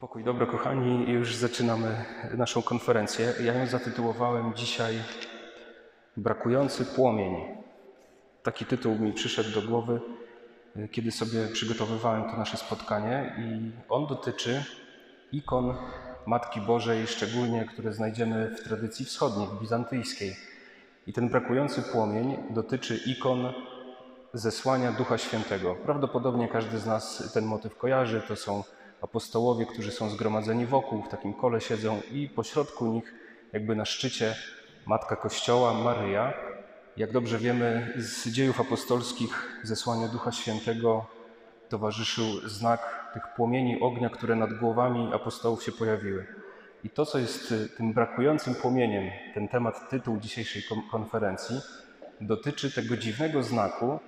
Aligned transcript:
Pokój 0.00 0.24
dobro, 0.24 0.46
kochani, 0.46 1.12
już 1.12 1.36
zaczynamy 1.36 2.04
naszą 2.34 2.62
konferencję. 2.62 3.32
Ja 3.44 3.54
ją 3.54 3.66
zatytułowałem 3.66 4.54
dzisiaj 4.54 4.94
Brakujący 6.16 6.84
płomień. 6.84 7.34
Taki 8.42 8.64
tytuł 8.64 8.98
mi 8.98 9.12
przyszedł 9.12 9.60
do 9.60 9.68
głowy, 9.68 10.00
kiedy 10.90 11.10
sobie 11.10 11.46
przygotowywałem 11.46 12.30
to 12.30 12.36
nasze 12.36 12.56
spotkanie, 12.56 13.36
i 13.38 13.72
on 13.88 14.06
dotyczy 14.06 14.64
ikon 15.32 15.74
Matki 16.26 16.60
Bożej, 16.60 17.06
szczególnie 17.06 17.64
które 17.64 17.92
znajdziemy 17.92 18.56
w 18.56 18.64
tradycji 18.64 19.06
wschodniej, 19.06 19.48
bizantyjskiej. 19.60 20.36
I 21.06 21.12
ten 21.12 21.28
brakujący 21.28 21.82
płomień 21.82 22.36
dotyczy 22.50 23.00
ikon 23.06 23.52
zesłania 24.34 24.92
Ducha 24.92 25.18
Świętego. 25.18 25.74
Prawdopodobnie 25.74 26.48
każdy 26.48 26.78
z 26.78 26.86
nas 26.86 27.32
ten 27.34 27.44
motyw 27.44 27.76
kojarzy. 27.76 28.22
To 28.28 28.36
są 28.36 28.64
apostołowie, 29.02 29.66
którzy 29.66 29.90
są 29.90 30.10
zgromadzeni 30.10 30.66
wokół, 30.66 31.02
w 31.02 31.08
takim 31.08 31.34
kole 31.34 31.60
siedzą 31.60 32.00
i 32.12 32.28
pośrodku 32.28 32.86
nich, 32.86 33.14
jakby 33.52 33.76
na 33.76 33.84
szczycie, 33.84 34.34
Matka 34.86 35.16
Kościoła, 35.16 35.74
Maryja. 35.74 36.32
Jak 36.96 37.12
dobrze 37.12 37.38
wiemy 37.38 37.94
z 37.96 38.28
dziejów 38.28 38.60
apostolskich 38.60 39.60
zesłania 39.62 40.08
Ducha 40.08 40.32
Świętego 40.32 41.06
towarzyszył 41.68 42.24
znak 42.48 43.10
tych 43.14 43.22
płomieni 43.36 43.80
ognia, 43.80 44.10
które 44.10 44.36
nad 44.36 44.58
głowami 44.58 45.10
apostołów 45.14 45.62
się 45.62 45.72
pojawiły. 45.72 46.26
I 46.84 46.90
to, 46.90 47.06
co 47.06 47.18
jest 47.18 47.54
tym 47.76 47.92
brakującym 47.92 48.54
płomieniem, 48.54 49.10
ten 49.34 49.48
temat, 49.48 49.90
tytuł 49.90 50.18
dzisiejszej 50.18 50.62
konferencji, 50.90 51.60
dotyczy 52.20 52.74
tego 52.74 52.96
dziwnego 52.96 53.42
znaku, 53.42 53.98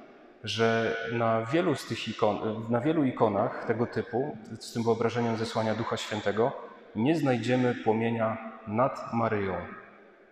że 0.45 0.97
na 1.13 1.45
wielu 1.45 1.75
z 1.75 1.87
tych 1.87 2.09
ikon, 2.09 2.67
na 2.69 2.81
wielu 2.81 3.05
ikonach 3.05 3.65
tego 3.67 3.87
typu, 3.87 4.37
z 4.61 4.73
tym 4.73 4.83
wyobrażeniem 4.83 5.37
zesłania 5.37 5.75
Ducha 5.75 5.97
Świętego, 5.97 6.53
nie 6.97 7.17
znajdziemy 7.17 7.75
płomienia 7.75 8.53
nad 8.67 9.13
Maryją, 9.13 9.55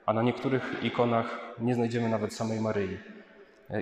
a 0.07 0.12
na 0.12 0.23
niektórych 0.23 0.77
ikonach 0.83 1.39
nie 1.59 1.75
znajdziemy 1.75 2.09
nawet 2.09 2.34
samej 2.34 2.61
Maryi. 2.61 2.99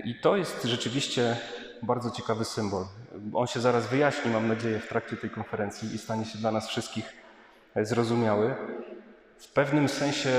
I 0.04 0.20
to 0.20 0.36
jest 0.36 0.64
rzeczywiście 0.64 1.36
bardzo 1.82 2.10
ciekawy 2.10 2.44
symbol. 2.44 2.84
On 3.34 3.46
się 3.46 3.60
zaraz 3.60 3.86
wyjaśni, 3.86 4.30
mam 4.30 4.48
nadzieję, 4.48 4.78
w 4.78 4.88
trakcie 4.88 5.16
tej 5.16 5.30
konferencji 5.30 5.94
i 5.94 5.98
stanie 5.98 6.24
się 6.24 6.38
dla 6.38 6.50
nas 6.50 6.68
wszystkich 6.68 7.12
zrozumiały. 7.76 8.54
W 9.38 9.52
pewnym 9.52 9.88
sensie 9.88 10.30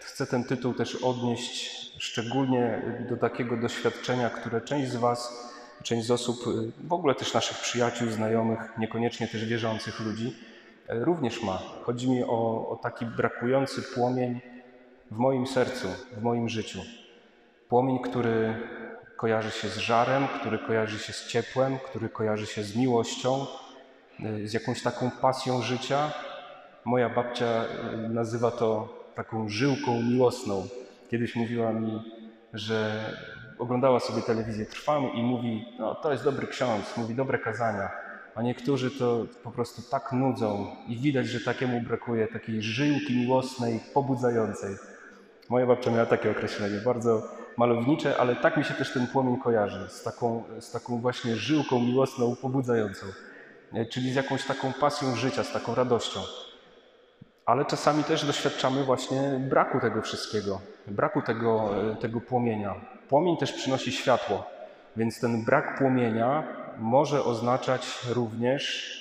chcę 0.00 0.26
ten 0.26 0.44
tytuł 0.44 0.74
też 0.74 0.94
odnieść 0.96 1.85
szczególnie 1.98 2.82
do 3.10 3.16
takiego 3.16 3.56
doświadczenia, 3.56 4.30
które 4.30 4.60
część 4.60 4.90
z 4.90 4.96
Was, 4.96 5.52
część 5.82 6.06
z 6.06 6.10
osób, 6.10 6.36
w 6.84 6.92
ogóle 6.92 7.14
też 7.14 7.34
naszych 7.34 7.58
przyjaciół, 7.58 8.10
znajomych, 8.10 8.60
niekoniecznie 8.78 9.28
też 9.28 9.44
wierzących 9.44 10.00
ludzi, 10.00 10.36
również 10.88 11.42
ma. 11.42 11.58
Chodzi 11.82 12.10
mi 12.10 12.24
o, 12.24 12.68
o 12.68 12.78
taki 12.82 13.06
brakujący 13.06 13.82
płomień 13.82 14.40
w 15.10 15.16
moim 15.16 15.46
sercu, 15.46 15.88
w 16.16 16.22
moim 16.22 16.48
życiu. 16.48 16.80
Płomień, 17.68 17.98
który 17.98 18.54
kojarzy 19.16 19.50
się 19.50 19.68
z 19.68 19.76
żarem, 19.76 20.28
który 20.28 20.58
kojarzy 20.58 20.98
się 20.98 21.12
z 21.12 21.26
ciepłem, 21.26 21.78
który 21.78 22.08
kojarzy 22.08 22.46
się 22.46 22.62
z 22.62 22.76
miłością, 22.76 23.46
z 24.44 24.52
jakąś 24.52 24.82
taką 24.82 25.10
pasją 25.10 25.62
życia. 25.62 26.12
Moja 26.84 27.08
babcia 27.08 27.64
nazywa 28.08 28.50
to 28.50 28.88
taką 29.14 29.48
żyłką 29.48 30.02
miłosną. 30.02 30.68
Kiedyś 31.10 31.36
mówiła 31.36 31.72
mi, 31.72 32.02
że 32.52 33.04
oglądała 33.58 34.00
sobie 34.00 34.22
telewizję 34.22 34.66
Trwam 34.66 35.12
i 35.14 35.22
mówi, 35.22 35.64
no 35.78 35.94
to 35.94 36.12
jest 36.12 36.24
dobry 36.24 36.46
ksiądz, 36.46 36.96
mówi 36.96 37.14
dobre 37.14 37.38
kazania, 37.38 37.90
a 38.34 38.42
niektórzy 38.42 38.90
to 38.90 39.26
po 39.42 39.50
prostu 39.50 39.82
tak 39.90 40.12
nudzą 40.12 40.66
i 40.88 40.96
widać, 40.96 41.26
że 41.26 41.40
takiemu 41.40 41.80
brakuje 41.80 42.28
takiej 42.28 42.62
żyłki 42.62 43.16
miłosnej, 43.16 43.80
pobudzającej. 43.94 44.76
Moja 45.48 45.66
babcia 45.66 45.90
miała 45.90 46.06
takie 46.06 46.30
określenie, 46.30 46.78
bardzo 46.84 47.22
malownicze, 47.56 48.16
ale 48.16 48.36
tak 48.36 48.56
mi 48.56 48.64
się 48.64 48.74
też 48.74 48.92
ten 48.92 49.06
płomień 49.06 49.40
kojarzy, 49.40 49.88
z 49.88 50.02
taką, 50.02 50.44
z 50.60 50.70
taką 50.70 51.00
właśnie 51.00 51.36
żyłką 51.36 51.80
miłosną, 51.80 52.36
pobudzającą, 52.36 53.06
czyli 53.90 54.12
z 54.12 54.14
jakąś 54.14 54.44
taką 54.44 54.72
pasją 54.80 55.16
życia, 55.16 55.44
z 55.44 55.52
taką 55.52 55.74
radością 55.74 56.20
ale 57.46 57.64
czasami 57.64 58.04
też 58.04 58.24
doświadczamy 58.24 58.84
właśnie 58.84 59.20
braku 59.50 59.80
tego 59.80 60.02
wszystkiego, 60.02 60.60
braku 60.86 61.22
tego, 61.22 61.70
tego 62.00 62.20
płomienia. 62.20 62.74
Płomień 63.08 63.36
też 63.36 63.52
przynosi 63.52 63.92
światło, 63.92 64.50
więc 64.96 65.20
ten 65.20 65.44
brak 65.44 65.78
płomienia 65.78 66.42
może 66.78 67.24
oznaczać 67.24 67.98
również 68.14 68.96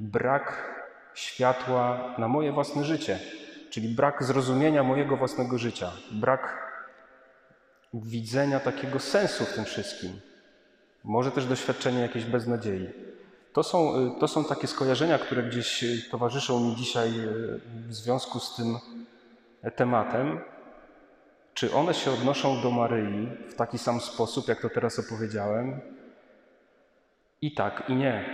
brak 0.00 0.72
światła 1.14 2.14
na 2.18 2.28
moje 2.28 2.52
własne 2.52 2.84
życie, 2.84 3.18
czyli 3.70 3.88
brak 3.88 4.24
zrozumienia 4.24 4.82
mojego 4.82 5.16
własnego 5.16 5.58
życia, 5.58 5.90
brak 6.12 6.72
widzenia 7.94 8.60
takiego 8.60 8.98
sensu 8.98 9.44
w 9.44 9.52
tym 9.52 9.64
wszystkim. 9.64 10.20
Może 11.04 11.30
też 11.30 11.46
doświadczenie 11.46 12.00
jakiejś 12.00 12.24
beznadziei. 12.24 13.11
To 13.52 13.62
są, 13.62 14.10
to 14.20 14.28
są 14.28 14.44
takie 14.44 14.66
skojarzenia, 14.66 15.18
które 15.18 15.42
gdzieś 15.42 15.84
towarzyszą 16.10 16.60
mi 16.60 16.76
dzisiaj 16.76 17.10
w 17.88 17.94
związku 17.94 18.40
z 18.40 18.56
tym 18.56 18.78
tematem. 19.76 20.40
Czy 21.54 21.74
one 21.74 21.94
się 21.94 22.10
odnoszą 22.10 22.62
do 22.62 22.70
Maryi 22.70 23.28
w 23.48 23.54
taki 23.54 23.78
sam 23.78 24.00
sposób, 24.00 24.48
jak 24.48 24.60
to 24.60 24.68
teraz 24.68 24.98
opowiedziałem? 24.98 25.80
I 27.42 27.54
tak, 27.54 27.82
i 27.88 27.94
nie. 27.94 28.24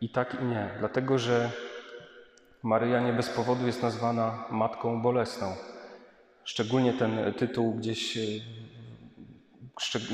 I 0.00 0.08
tak, 0.08 0.36
i 0.42 0.44
nie. 0.44 0.70
Dlatego, 0.78 1.18
że 1.18 1.50
Maryja 2.62 3.00
nie 3.00 3.12
bez 3.12 3.28
powodu 3.28 3.66
jest 3.66 3.82
nazwana 3.82 4.44
Matką 4.50 5.02
Bolesną. 5.02 5.56
Szczególnie 6.44 6.92
ten 6.92 7.34
tytuł 7.34 7.74
gdzieś 7.74 8.18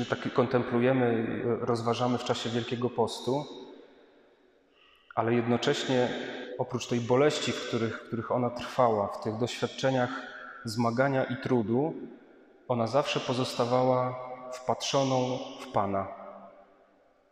taki 0.09 0.29
kontemplujemy, 0.29 1.27
rozważamy 1.43 2.17
w 2.17 2.23
czasie 2.23 2.49
Wielkiego 2.49 2.89
Postu 2.89 3.60
ale 5.15 5.33
jednocześnie 5.33 6.09
oprócz 6.57 6.87
tej 6.87 6.99
boleści, 6.99 7.51
w 7.51 7.67
których, 7.67 7.97
w 7.97 8.07
których 8.07 8.31
ona 8.31 8.49
trwała, 8.49 9.07
w 9.07 9.23
tych 9.23 9.37
doświadczeniach 9.37 10.09
zmagania 10.65 11.23
i 11.23 11.37
trudu, 11.37 11.93
ona 12.67 12.87
zawsze 12.87 13.19
pozostawała 13.19 14.15
wpatrzoną 14.53 15.39
w 15.61 15.67
Pana. 15.71 16.07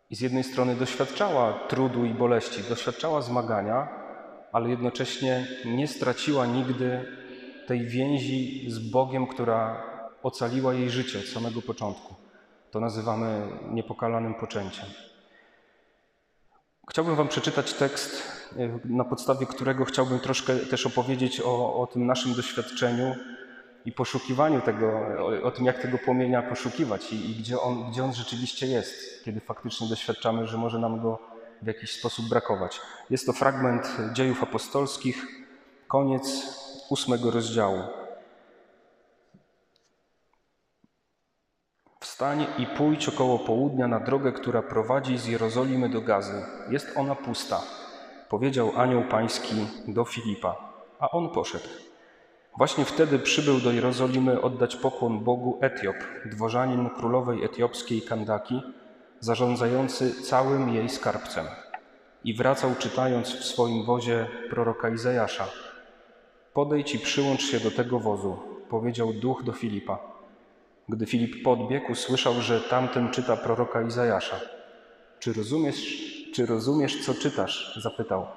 I 0.10 0.16
z 0.16 0.22
jednej 0.22 0.44
strony 0.44 0.76
doświadczała 0.76 1.54
trudu 1.54 2.06
i 2.06 2.14
boleści, 2.14 2.64
doświadczała 2.64 3.22
zmagania, 3.22 3.88
ale 4.52 4.70
jednocześnie 4.70 5.48
nie 5.66 5.88
straciła 5.88 6.46
nigdy 6.46 7.06
tej 7.68 7.88
więzi 7.88 8.66
z 8.72 8.92
Bogiem, 8.92 9.28
która 9.28 9.84
ocaliła 10.24 10.74
jej 10.74 10.90
życie 10.90 11.20
od 11.20 11.26
samego 11.26 11.62
początku. 11.62 12.16
To 12.72 12.80
nazywamy 12.80 13.48
niepokalanym 13.70 14.34
poczęciem. 14.34 14.86
Chciałbym 16.90 17.16
Wam 17.16 17.28
przeczytać 17.28 17.74
tekst, 17.74 18.24
e, 18.58 18.80
na 18.86 19.04
podstawie 19.04 19.46
którego 19.46 19.86
chciałbym 19.86 20.20
troszkę 20.20 20.56
też 20.56 20.86
opowiedzieć 20.86 21.42
o, 21.42 21.82
o 21.82 21.88
tym 21.88 22.06
naszym 22.06 22.34
doświadczeniu 22.34 23.16
i 23.86 23.92
poszukiwaniu 23.92 24.62
tego, 24.62 24.88
o, 25.20 25.44
o 25.44 25.52
tym, 25.52 25.66
jak 25.66 25.82
tego 25.82 25.98
płomienia 25.98 26.42
poszukiwać 26.42 27.14
i, 27.14 27.32
i, 27.32 27.36
gdzie, 27.36 27.60
on, 27.60 27.92
gdzie 27.92 28.04
on 28.04 28.14
rzeczywiście 28.14 28.68
jest, 28.68 29.24
kiedy 29.26 29.40
faktycznie 29.40 29.88
doświadczamy, 29.90 30.48
że 30.48 30.58
może 30.58 30.80
nam 30.80 31.02
go 31.02 31.20
w 31.62 31.68
jakiś 31.68 31.92
sposób 31.92 32.30
brakować. 32.30 32.82
Jest 33.10 33.26
to 33.26 33.34
fragment 33.34 33.98
dziejów 34.14 34.44
apostolskich, 34.44 35.26
koniec 35.88 36.26
ósmego 36.90 37.32
rozdziału. 37.32 37.84
Wstań 42.00 42.46
i 42.58 42.66
pójdź 42.66 43.10
około 43.10 43.40
południa 43.40 43.88
na 43.88 44.00
drogę, 44.00 44.32
która 44.32 44.62
prowadzi 44.62 45.18
z 45.18 45.26
Jerozolimy 45.26 45.90
do 45.90 46.02
Gazy. 46.02 46.46
Jest 46.70 46.98
ona 46.98 47.16
pusta, 47.16 47.62
powiedział 48.30 48.72
anioł 48.76 49.04
pański 49.04 49.56
do 49.88 50.06
Filipa, 50.06 50.56
a 51.00 51.12
on 51.12 51.30
poszedł. 51.30 51.68
Właśnie 52.58 52.86
wtedy 52.86 53.20
przybył 53.20 53.60
do 53.60 53.72
Jerozolimy 53.72 54.42
oddać 54.42 54.76
pokłon 54.76 55.20
Bogu 55.20 55.60
Etiop, 55.62 55.96
dworzanin 56.26 56.90
królowej 56.90 57.44
etiopskiej 57.44 58.02
Kandaki, 58.02 58.62
zarządzający 59.20 60.24
całym 60.24 60.74
jej 60.74 60.90
skarbcem. 60.90 61.46
I 62.24 62.34
wracał 62.34 62.72
czytając 62.80 63.36
w 63.36 63.46
swoim 63.46 63.86
wozie 63.86 64.28
proroka 64.50 64.90
Izajasza. 64.90 65.48
Podejdź 66.54 66.96
i 66.96 67.00
przyłącz 67.00 67.42
się 67.42 67.60
do 67.60 67.72
tego 67.72 68.00
wozu, 68.00 68.38
powiedział 68.70 69.14
duch 69.14 69.44
do 69.44 69.54
Filipa. 69.54 70.09
Gdy 70.90 71.06
Filip 71.06 71.44
podbiegł, 71.44 71.96
słyszał, 71.96 72.34
że 72.42 72.62
tamten 72.62 73.12
czyta 73.12 73.38
proroka 73.38 73.82
Izajasza. 73.82 74.40
Czy 75.20 75.34
rozumiesz, 75.34 76.04
czy 76.34 76.46
rozumiesz, 76.46 77.06
co 77.06 77.14
czytasz? 77.14 77.80
zapytał. 77.82 78.28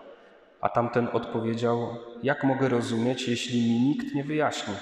A 0.60 0.68
tamten 0.68 1.08
odpowiedział: 1.12 1.96
Jak 2.22 2.44
mogę 2.44 2.68
rozumieć, 2.68 3.28
jeśli 3.28 3.60
mi 3.62 3.80
nikt 3.80 4.14
nie 4.14 4.24
wyjaśni? 4.24 4.74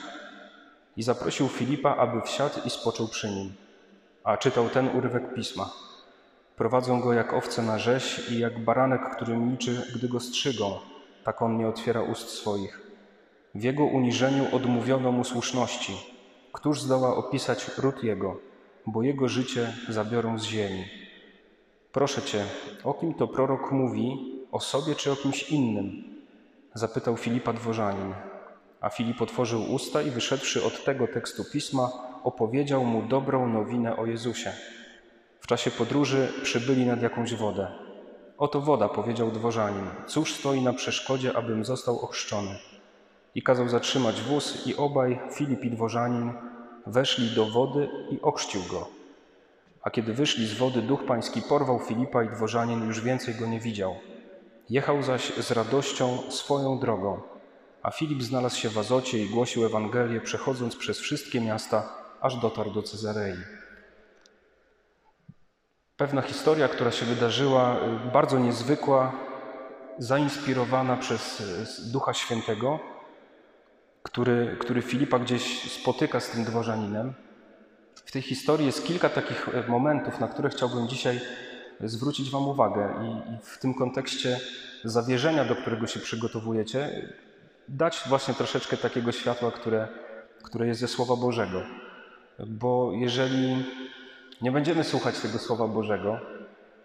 I 0.97 1.03
zaprosił 1.03 1.49
Filipa, 1.49 1.97
aby 1.97 2.21
wsiadł 2.21 2.55
i 2.65 2.71
spoczął 2.71 3.09
przy 3.09 3.31
nim. 3.31 3.53
A 4.25 4.37
czytał 4.37 4.69
ten 4.69 4.89
urywek 4.97 5.35
pisma. 5.35 5.71
Prowadzą 6.57 7.01
go 7.01 7.13
jak 7.13 7.33
owce 7.33 7.63
na 7.63 7.79
rzeź 7.79 8.31
i 8.31 8.39
jak 8.39 8.65
baranek, 8.65 9.01
który 9.17 9.37
milczy, 9.37 9.83
gdy 9.95 10.09
go 10.09 10.21
strzygą, 10.21 10.79
tak 11.25 11.43
on 11.43 11.57
nie 11.57 11.69
otwiera 11.69 12.03
ust 12.03 12.29
swoich. 12.29 12.81
W 13.55 13.63
jego 13.63 13.85
uniżeniu 13.85 14.57
odmówiono 14.57 15.13
mu 15.13 15.25
słuszności. 15.25 16.20
Któż 16.53 16.81
zdoła 16.81 17.17
opisać 17.17 17.71
ród 17.79 18.05
jego, 18.05 18.41
bo 18.87 19.03
jego 19.03 19.29
życie 19.29 19.73
zabiorą 19.89 20.39
z 20.39 20.45
ziemi. 20.45 20.85
Proszę 21.93 22.23
cię, 22.23 22.45
o 22.85 22.95
kim 22.95 23.15
to 23.15 23.29
prorok 23.29 23.73
mówi, 23.73 24.19
o 24.53 24.61
sobie 24.61 24.95
czy 24.95 25.13
o 25.13 25.17
kimś 25.17 25.51
innym? 25.51 26.05
Zapytał 26.75 27.17
Filipa 27.17 27.53
dworzanin. 27.53 28.15
A 28.81 28.89
Filip 28.89 29.23
otworzył 29.23 29.73
usta 29.75 30.03
i 30.03 30.11
wyszedłszy 30.11 30.65
od 30.65 30.85
tego 30.85 31.07
tekstu 31.07 31.45
pisma, 31.53 31.91
opowiedział 32.25 32.85
mu 32.85 33.03
dobrą 33.03 33.49
nowinę 33.49 33.97
o 33.97 34.07
Jezusie. 34.07 34.53
W 35.41 35.47
czasie 35.47 35.71
podróży 35.71 36.33
przybyli 36.43 36.87
nad 36.87 37.03
jakąś 37.03 37.35
wodę. 37.35 37.69
Oto 38.39 38.61
woda, 38.61 38.89
powiedział 38.89 39.31
dworzanin. 39.31 39.87
Cóż 40.07 40.35
stoi 40.35 40.63
na 40.63 40.73
przeszkodzie, 40.73 41.37
abym 41.37 41.65
został 41.65 42.01
ochrzczony? 42.01 42.59
I 43.35 43.43
kazał 43.43 43.69
zatrzymać 43.69 44.23
wóz 44.23 44.67
i 44.67 44.77
obaj, 44.77 45.21
Filip 45.33 45.65
i 45.65 45.71
dworzanin, 45.71 46.33
weszli 46.87 47.31
do 47.31 47.47
wody 47.47 47.89
i 48.11 48.21
ochrzcił 48.21 48.63
go. 48.71 48.89
A 49.83 49.91
kiedy 49.91 50.15
wyszli 50.15 50.47
z 50.47 50.55
wody, 50.55 50.83
duch 50.83 51.05
pański 51.05 51.43
porwał 51.43 51.79
Filipa 51.79 52.25
i 52.25 52.29
dworzanin 52.29 52.87
już 52.87 53.01
więcej 53.01 53.35
go 53.35 53.47
nie 53.47 53.61
widział. 53.61 53.95
Jechał 54.71 55.03
zaś 55.03 55.33
z 55.35 55.51
radością 55.51 56.19
swoją 56.31 56.79
drogą, 56.79 57.21
a 57.83 57.91
Filip 57.91 58.23
znalazł 58.23 58.57
się 58.57 58.69
w 58.69 58.79
Azocie 58.79 59.19
i 59.19 59.29
głosił 59.29 59.67
Ewangelię, 59.67 60.21
przechodząc 60.21 60.77
przez 60.77 60.99
wszystkie 60.99 61.41
miasta, 61.41 61.89
aż 62.21 62.37
dotarł 62.37 62.71
do 62.71 62.83
Cezarei. 62.83 63.37
Pewna 65.97 66.23
historia, 66.23 66.69
która 66.69 66.91
się 66.91 67.07
wydarzyła, 67.07 67.77
bardzo 68.13 68.39
niezwykła, 68.39 69.13
zainspirowana 69.99 70.97
przez 70.97 71.43
Ducha 71.93 72.15
Świętego, 72.15 72.79
który, 74.13 74.57
który 74.61 74.83
Filipa 74.83 75.19
gdzieś 75.19 75.73
spotyka 75.73 76.21
z 76.21 76.31
tym 76.31 76.45
dworzaninem. 76.45 77.13
W 77.95 78.13
tej 78.13 78.23
historii 78.23 78.67
jest 78.67 78.87
kilka 78.87 79.09
takich 79.09 79.49
y, 79.49 79.69
momentów, 79.69 80.21
na 80.21 80.29
które 80.29 80.49
chciałbym 80.49 80.89
dzisiaj 80.89 81.21
zwrócić 81.81 82.31
Wam 82.31 82.49
uwagę 82.49 82.95
i, 83.05 83.33
i 83.33 83.39
w 83.43 83.59
tym 83.59 83.75
kontekście 83.75 84.41
zawierzenia, 84.85 85.45
do 85.45 85.57
którego 85.57 85.87
się 85.87 86.01
przygotowujecie, 86.01 87.09
dać 87.69 88.03
właśnie 88.09 88.35
troszeczkę 88.35 88.77
takiego 88.77 89.13
światła, 89.13 89.51
które, 89.51 89.89
które 90.43 90.67
jest 90.67 90.81
ze 90.81 90.89
Słowa 90.89 91.17
Bożego. 91.17 91.63
Bo 92.47 92.93
jeżeli 92.95 93.65
nie 94.43 94.53
będziemy 94.53 94.85
słuchać 94.85 95.21
tego 95.21 95.39
Słowa 95.39 95.69
Bożego, 95.69 96.21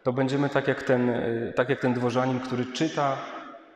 to 0.03 0.13
będziemy 0.13 0.49
tak 0.49 0.67
jak 0.67 0.83
ten, 0.83 1.11
tak 1.55 1.69
jak 1.69 1.79
ten 1.79 1.93
dworzanin, 1.93 2.39
który 2.39 2.65
czyta 2.65 3.17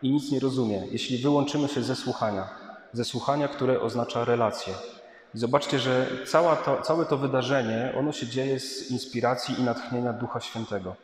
i 0.01 0.11
nic 0.11 0.31
nie 0.31 0.39
rozumie, 0.39 0.87
jeśli 0.91 1.17
wyłączymy 1.17 1.67
się 1.67 1.83
ze 1.83 1.95
słuchania, 1.95 2.68
ze 2.93 3.05
słuchania, 3.05 3.47
które 3.47 3.81
oznacza 3.81 4.25
relację. 4.25 4.73
I 5.35 5.37
zobaczcie, 5.37 5.79
że 5.79 6.07
to, 6.65 6.81
całe 6.81 7.05
to 7.05 7.17
wydarzenie, 7.17 7.93
ono 7.99 8.11
się 8.11 8.27
dzieje 8.27 8.59
z 8.59 8.91
inspiracji 8.91 9.59
i 9.59 9.63
natchnienia 9.63 10.13
Ducha 10.13 10.39
Świętego. 10.39 10.95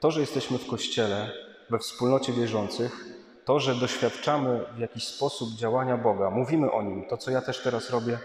To, 0.00 0.10
że 0.10 0.20
jesteśmy 0.20 0.58
w 0.58 0.66
Kościele, 0.66 1.30
we 1.70 1.78
wspólnocie 1.78 2.32
wierzących, 2.32 3.04
to, 3.44 3.60
że 3.60 3.74
doświadczamy 3.74 4.60
w 4.76 4.78
jakiś 4.78 5.04
sposób 5.04 5.54
działania 5.54 5.96
Boga, 5.96 6.30
mówimy 6.30 6.72
o 6.72 6.82
Nim, 6.82 7.04
to 7.08 7.16
co 7.16 7.30
ja 7.30 7.40
też 7.40 7.62
teraz 7.62 7.90
robię, 7.90 8.18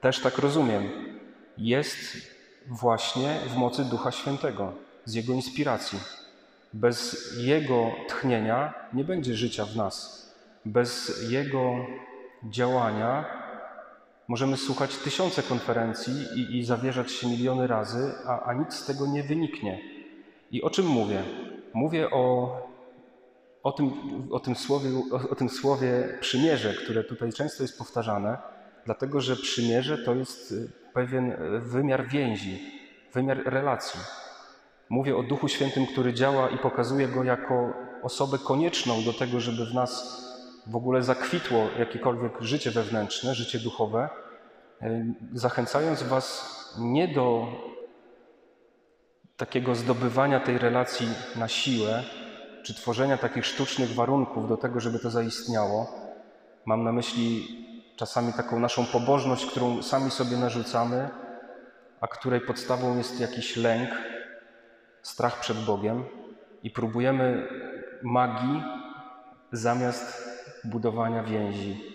też 0.00 0.20
tak 0.20 0.38
rozumiem, 0.38 0.90
jest 1.58 1.98
właśnie 2.68 3.40
w 3.46 3.56
mocy 3.56 3.84
Ducha 3.84 4.12
Świętego, 4.12 4.72
z 5.04 5.14
Jego 5.14 5.32
inspiracji. 5.32 5.98
Bez 6.72 7.16
Jego 7.38 7.90
tchnienia 8.08 8.74
nie 8.92 9.04
będzie 9.04 9.34
życia 9.34 9.64
w 9.64 9.76
nas. 9.76 10.26
Bez 10.64 11.22
Jego 11.30 11.74
działania 12.44 13.24
możemy 14.28 14.56
słuchać 14.56 14.96
tysiące 14.96 15.42
konferencji 15.42 16.14
i, 16.36 16.58
i 16.58 16.64
zawierzać 16.64 17.12
się 17.12 17.28
miliony 17.28 17.66
razy, 17.66 18.12
a, 18.26 18.42
a 18.42 18.54
nic 18.54 18.74
z 18.74 18.86
tego 18.86 19.06
nie 19.06 19.22
wyniknie. 19.22 19.80
I 20.50 20.62
o 20.62 20.70
czym 20.70 20.86
mówię? 20.86 21.22
Mówię 21.74 22.10
o, 22.10 22.56
o, 23.62 23.72
tym, 23.72 23.92
o, 24.30 24.40
tym 24.40 24.54
słowie, 24.56 24.90
o, 25.12 25.30
o 25.30 25.34
tym 25.34 25.48
słowie 25.48 26.18
przymierze, 26.20 26.74
które 26.74 27.04
tutaj 27.04 27.32
często 27.32 27.62
jest 27.62 27.78
powtarzane, 27.78 28.38
dlatego 28.84 29.20
że 29.20 29.36
przymierze 29.36 29.98
to 29.98 30.14
jest 30.14 30.52
y, 30.52 30.70
pewien 30.94 31.36
wymiar 31.60 32.08
więzi, 32.08 32.60
wymiar 33.12 33.42
relacji. 33.44 34.00
Mówię 34.88 35.16
o 35.16 35.22
Duchu 35.22 35.48
Świętym, 35.48 35.86
który 35.86 36.14
działa 36.14 36.48
i 36.48 36.58
pokazuje 36.58 37.08
go 37.08 37.24
jako 37.24 37.72
osobę 38.02 38.38
konieczną 38.38 39.04
do 39.04 39.12
tego, 39.12 39.40
żeby 39.40 39.66
w 39.66 39.74
nas 39.74 40.20
w 40.66 40.76
ogóle 40.76 41.02
zakwitło 41.02 41.68
jakiekolwiek 41.78 42.40
życie 42.40 42.70
wewnętrzne, 42.70 43.34
życie 43.34 43.58
duchowe, 43.58 44.08
zachęcając 45.32 46.02
Was 46.02 46.60
nie 46.78 47.08
do 47.08 47.46
takiego 49.36 49.74
zdobywania 49.74 50.40
tej 50.40 50.58
relacji 50.58 51.08
na 51.36 51.48
siłę, 51.48 52.02
czy 52.62 52.74
tworzenia 52.74 53.18
takich 53.18 53.46
sztucznych 53.46 53.94
warunków 53.94 54.48
do 54.48 54.56
tego, 54.56 54.80
żeby 54.80 54.98
to 54.98 55.10
zaistniało. 55.10 55.92
Mam 56.64 56.84
na 56.84 56.92
myśli 56.92 57.48
czasami 57.96 58.32
taką 58.32 58.58
naszą 58.58 58.86
pobożność, 58.86 59.46
którą 59.46 59.82
sami 59.82 60.10
sobie 60.10 60.36
narzucamy, 60.36 61.08
a 62.00 62.06
której 62.06 62.40
podstawą 62.40 62.96
jest 62.96 63.20
jakiś 63.20 63.56
lęk, 63.56 63.90
strach 65.02 65.40
przed 65.40 65.58
Bogiem 65.58 66.04
i 66.62 66.70
próbujemy 66.70 67.48
magii 68.02 68.62
zamiast 69.52 70.29
budowania 70.64 71.22
więzi. 71.22 71.90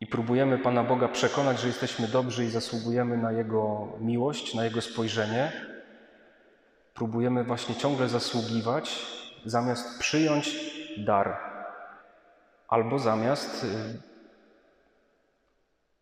I 0.00 0.06
próbujemy 0.06 0.58
Pana 0.58 0.84
Boga 0.84 1.08
przekonać, 1.08 1.60
że 1.60 1.66
jesteśmy 1.66 2.08
dobrzy 2.08 2.44
i 2.44 2.48
zasługujemy 2.48 3.16
na 3.16 3.32
Jego 3.32 3.88
miłość, 4.00 4.54
na 4.54 4.64
Jego 4.64 4.80
spojrzenie. 4.80 5.52
Próbujemy 6.94 7.44
właśnie 7.44 7.74
ciągle 7.74 8.08
zasługiwać, 8.08 9.06
zamiast 9.44 9.98
przyjąć 9.98 10.56
dar, 10.98 11.38
albo 12.68 12.98
zamiast 12.98 13.64
y, 13.64 13.68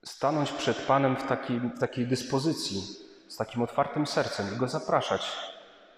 stanąć 0.04 0.52
przed 0.52 0.76
Panem 0.76 1.16
w 1.16 1.22
takiej, 1.22 1.60
w 1.60 1.78
takiej 1.78 2.06
dyspozycji, 2.06 2.80
z 3.28 3.36
takim 3.36 3.62
otwartym 3.62 4.06
sercem 4.06 4.46
i 4.54 4.56
Go 4.56 4.68
zapraszać, 4.68 5.36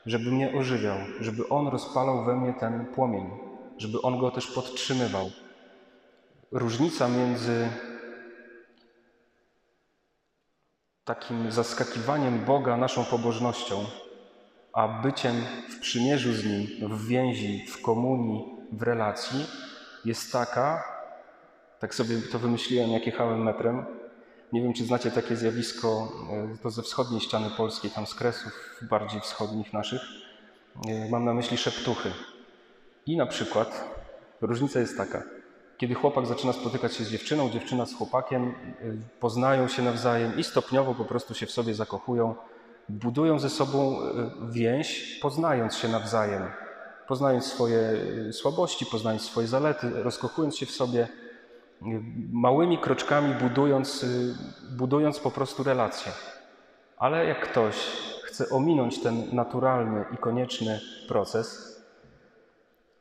żeby 0.07 0.31
mnie 0.31 0.55
ożywiał, 0.59 0.97
żeby 1.21 1.49
On 1.49 1.69
rozpalał 1.69 2.25
we 2.25 2.37
mnie 2.37 2.55
ten 2.55 2.87
płomień, 2.87 3.46
żeby 3.79 4.03
On 4.03 4.19
go 4.19 4.31
też 4.31 4.47
podtrzymywał. 4.47 5.31
Różnica 6.53 7.09
między 7.09 7.69
takim 11.05 11.53
zaskakiwaniem 11.53 12.45
Boga 12.45 12.77
naszą 12.77 13.05
pobożnością, 13.05 13.85
a 14.73 14.89
byciem 14.89 15.37
w 15.71 15.81
przymierzu 15.81 16.33
z 16.33 16.45
Nim, 16.45 16.89
w 16.97 17.07
więzi, 17.07 17.67
w 17.67 17.83
komunii, 17.83 18.45
w 18.73 18.83
relacji, 18.83 19.47
jest 20.05 20.33
taka, 20.33 20.85
tak 21.79 21.95
sobie 21.95 22.17
to 22.33 22.39
wymyśliłem, 22.39 22.91
jak 22.91 23.07
jechałem 23.07 23.43
metrem. 23.43 23.85
Nie 24.53 24.63
wiem, 24.63 24.73
czy 24.73 24.85
znacie 24.85 25.11
takie 25.11 25.37
zjawisko, 25.37 26.13
e, 26.33 26.57
to 26.63 26.71
ze 26.71 26.83
wschodniej 26.83 27.21
ściany 27.21 27.51
polskiej, 27.51 27.91
tam 27.91 28.07
z 28.07 28.15
kresów 28.15 28.53
bardziej 28.91 29.21
wschodnich 29.21 29.73
naszych. 29.73 30.03
E, 30.89 31.11
mam 31.11 31.25
na 31.25 31.35
myśli 31.35 31.57
szeptuchy. 31.57 32.13
I 33.07 33.17
na 33.17 33.27
przykład 33.27 33.85
różnica 34.41 34.81
jest 34.81 34.97
taka. 34.97 35.23
Kiedy 35.79 35.95
chłopak 35.95 36.27
zaczyna 36.27 36.53
spotykać 36.53 36.95
się 36.95 37.05
z 37.05 37.11
dziewczyną, 37.11 37.51
dziewczyna 37.51 37.87
z 37.87 37.95
chłopakiem, 37.95 38.49
y, 38.49 38.99
poznają 39.21 39.69
się 39.69 39.83
nawzajem 39.83 40.39
i 40.39 40.45
stopniowo 40.45 40.95
po 40.95 41.05
prostu 41.05 41.35
się 41.35 41.47
w 41.47 41.51
sobie 41.51 41.75
zakochują, 41.75 42.35
budują 42.89 43.39
ze 43.39 43.51
sobą 43.51 44.01
y, 44.01 44.53
więź, 44.53 45.19
poznając 45.23 45.77
się 45.77 45.89
nawzajem, 45.89 46.43
poznając 47.09 47.45
swoje 47.45 47.79
y, 48.29 48.33
słabości, 48.33 48.87
poznając 48.87 49.23
swoje 49.23 49.47
zalety, 49.47 49.91
rozkochując 50.03 50.57
się 50.57 50.67
w 50.67 50.71
sobie, 50.71 51.09
małymi 52.33 52.79
kroczkami 52.79 53.35
budując, 53.35 54.07
budując 54.71 55.19
po 55.19 55.31
prostu 55.31 55.63
relacje. 55.63 56.13
Ale 56.97 57.27
jak 57.27 57.51
ktoś 57.51 57.77
chce 58.25 58.49
ominąć 58.49 59.03
ten 59.03 59.35
naturalny 59.35 60.05
i 60.15 60.17
konieczny 60.17 60.81
proces, 61.09 61.76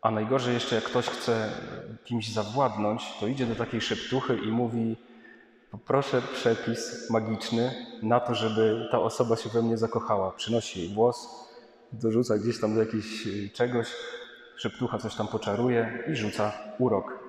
a 0.05 0.11
najgorzej 0.11 0.53
jeszcze, 0.53 0.75
jak 0.75 0.83
ktoś 0.83 1.05
chce 1.09 1.49
kimś 2.03 2.29
zawładnąć, 2.29 3.13
to 3.19 3.27
idzie 3.27 3.45
do 3.45 3.55
takiej 3.55 3.81
szeptuchy 3.81 4.37
i 4.37 4.47
mówi: 4.47 4.97
Poproszę 5.71 6.21
przepis 6.33 7.09
magiczny 7.09 7.71
na 8.03 8.19
to, 8.19 8.35
żeby 8.35 8.87
ta 8.91 8.99
osoba 8.99 9.35
się 9.35 9.49
we 9.49 9.61
mnie 9.61 9.77
zakochała. 9.77 10.31
Przynosi 10.31 10.79
jej 10.79 10.89
włos, 10.89 11.49
dorzuca 11.91 12.37
gdzieś 12.37 12.59
tam 12.61 12.75
do 12.75 12.79
jakiegoś 12.79 13.27
y, 13.27 13.49
czegoś, 13.53 13.87
szeptucha 14.55 14.97
coś 14.97 15.15
tam 15.15 15.27
poczaruje 15.27 16.03
i 16.07 16.15
rzuca 16.15 16.51
urok. 16.79 17.19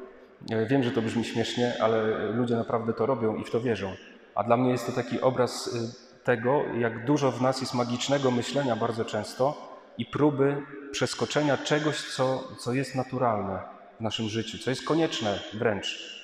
Wiem, 0.68 0.82
że 0.82 0.90
to 0.90 1.02
brzmi 1.02 1.24
śmiesznie, 1.24 1.74
ale 1.80 2.26
ludzie 2.32 2.56
naprawdę 2.56 2.92
to 2.92 3.06
robią 3.06 3.36
i 3.36 3.44
w 3.44 3.50
to 3.50 3.60
wierzą. 3.60 3.92
A 4.34 4.44
dla 4.44 4.56
mnie 4.56 4.70
jest 4.70 4.86
to 4.86 4.92
taki 4.92 5.20
obraz 5.20 5.66
y, 5.66 6.24
tego, 6.24 6.62
jak 6.78 7.04
dużo 7.04 7.32
w 7.32 7.42
nas 7.42 7.60
jest 7.60 7.74
magicznego 7.74 8.30
myślenia 8.30 8.76
bardzo 8.76 9.04
często 9.04 9.75
i 9.98 10.06
próby 10.06 10.62
przeskoczenia 10.92 11.56
czegoś, 11.58 12.14
co, 12.14 12.48
co 12.58 12.72
jest 12.72 12.94
naturalne 12.94 13.58
w 13.98 14.00
naszym 14.00 14.28
życiu, 14.28 14.58
co 14.58 14.70
jest 14.70 14.84
konieczne 14.84 15.40
wręcz. 15.54 16.16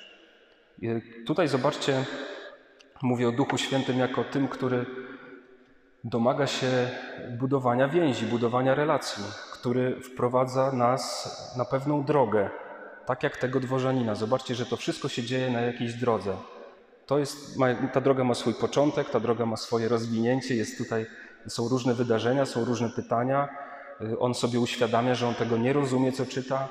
I 0.81 1.01
tutaj 1.25 1.47
zobaczcie, 1.47 2.05
mówię 3.01 3.27
o 3.27 3.31
Duchu 3.31 3.57
Świętym 3.57 3.99
jako 3.99 4.23
tym, 4.23 4.47
który 4.47 4.85
domaga 6.03 6.47
się 6.47 6.89
budowania 7.39 7.87
więzi, 7.87 8.25
budowania 8.25 8.75
relacji, 8.75 9.23
który 9.53 10.01
wprowadza 10.01 10.71
nas 10.71 11.33
na 11.57 11.65
pewną 11.65 12.03
drogę, 12.03 12.49
tak 13.05 13.23
jak 13.23 13.37
tego 13.37 13.59
dworzanina. 13.59 14.15
Zobaczcie, 14.15 14.55
że 14.55 14.65
to 14.65 14.77
wszystko 14.77 15.09
się 15.09 15.23
dzieje 15.23 15.51
na 15.51 15.61
jakiejś 15.61 15.93
drodze. 15.93 16.35
To 17.05 17.19
jest, 17.19 17.57
ta 17.93 18.01
droga 18.01 18.23
ma 18.23 18.33
swój 18.33 18.53
początek, 18.53 19.09
ta 19.09 19.19
droga 19.19 19.45
ma 19.45 19.57
swoje 19.57 19.87
rozwinięcie, 19.87 20.55
jest 20.55 20.77
tutaj, 20.77 21.05
są 21.47 21.67
różne 21.67 21.93
wydarzenia, 21.93 22.45
są 22.45 22.65
różne 22.65 22.89
pytania. 22.89 23.49
On 24.19 24.33
sobie 24.33 24.59
uświadamia, 24.59 25.15
że 25.15 25.27
on 25.27 25.35
tego 25.35 25.57
nie 25.57 25.73
rozumie, 25.73 26.11
co 26.11 26.25
czyta, 26.25 26.67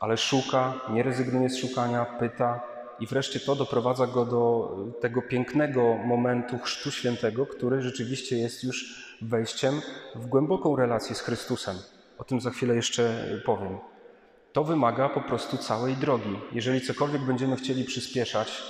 ale 0.00 0.16
szuka, 0.16 0.74
nie 0.90 1.02
rezygnuje 1.02 1.50
z 1.50 1.58
szukania, 1.58 2.04
pyta, 2.04 2.60
i 3.00 3.06
wreszcie 3.06 3.40
to 3.40 3.56
doprowadza 3.56 4.06
go 4.06 4.24
do 4.24 4.76
tego 5.00 5.22
pięknego 5.22 5.96
momentu 6.04 6.58
Chrztu 6.58 6.90
Świętego, 6.90 7.46
który 7.46 7.82
rzeczywiście 7.82 8.38
jest 8.38 8.64
już 8.64 9.04
wejściem 9.22 9.80
w 10.14 10.26
głęboką 10.26 10.76
relację 10.76 11.14
z 11.14 11.20
Chrystusem. 11.20 11.76
O 12.18 12.24
tym 12.24 12.40
za 12.40 12.50
chwilę 12.50 12.74
jeszcze 12.74 13.24
powiem. 13.44 13.78
To 14.52 14.64
wymaga 14.64 15.08
po 15.08 15.20
prostu 15.20 15.56
całej 15.56 15.96
drogi. 15.96 16.38
Jeżeli 16.52 16.80
cokolwiek 16.80 17.22
będziemy 17.22 17.56
chcieli 17.56 17.84
przyspieszać, 17.84 18.62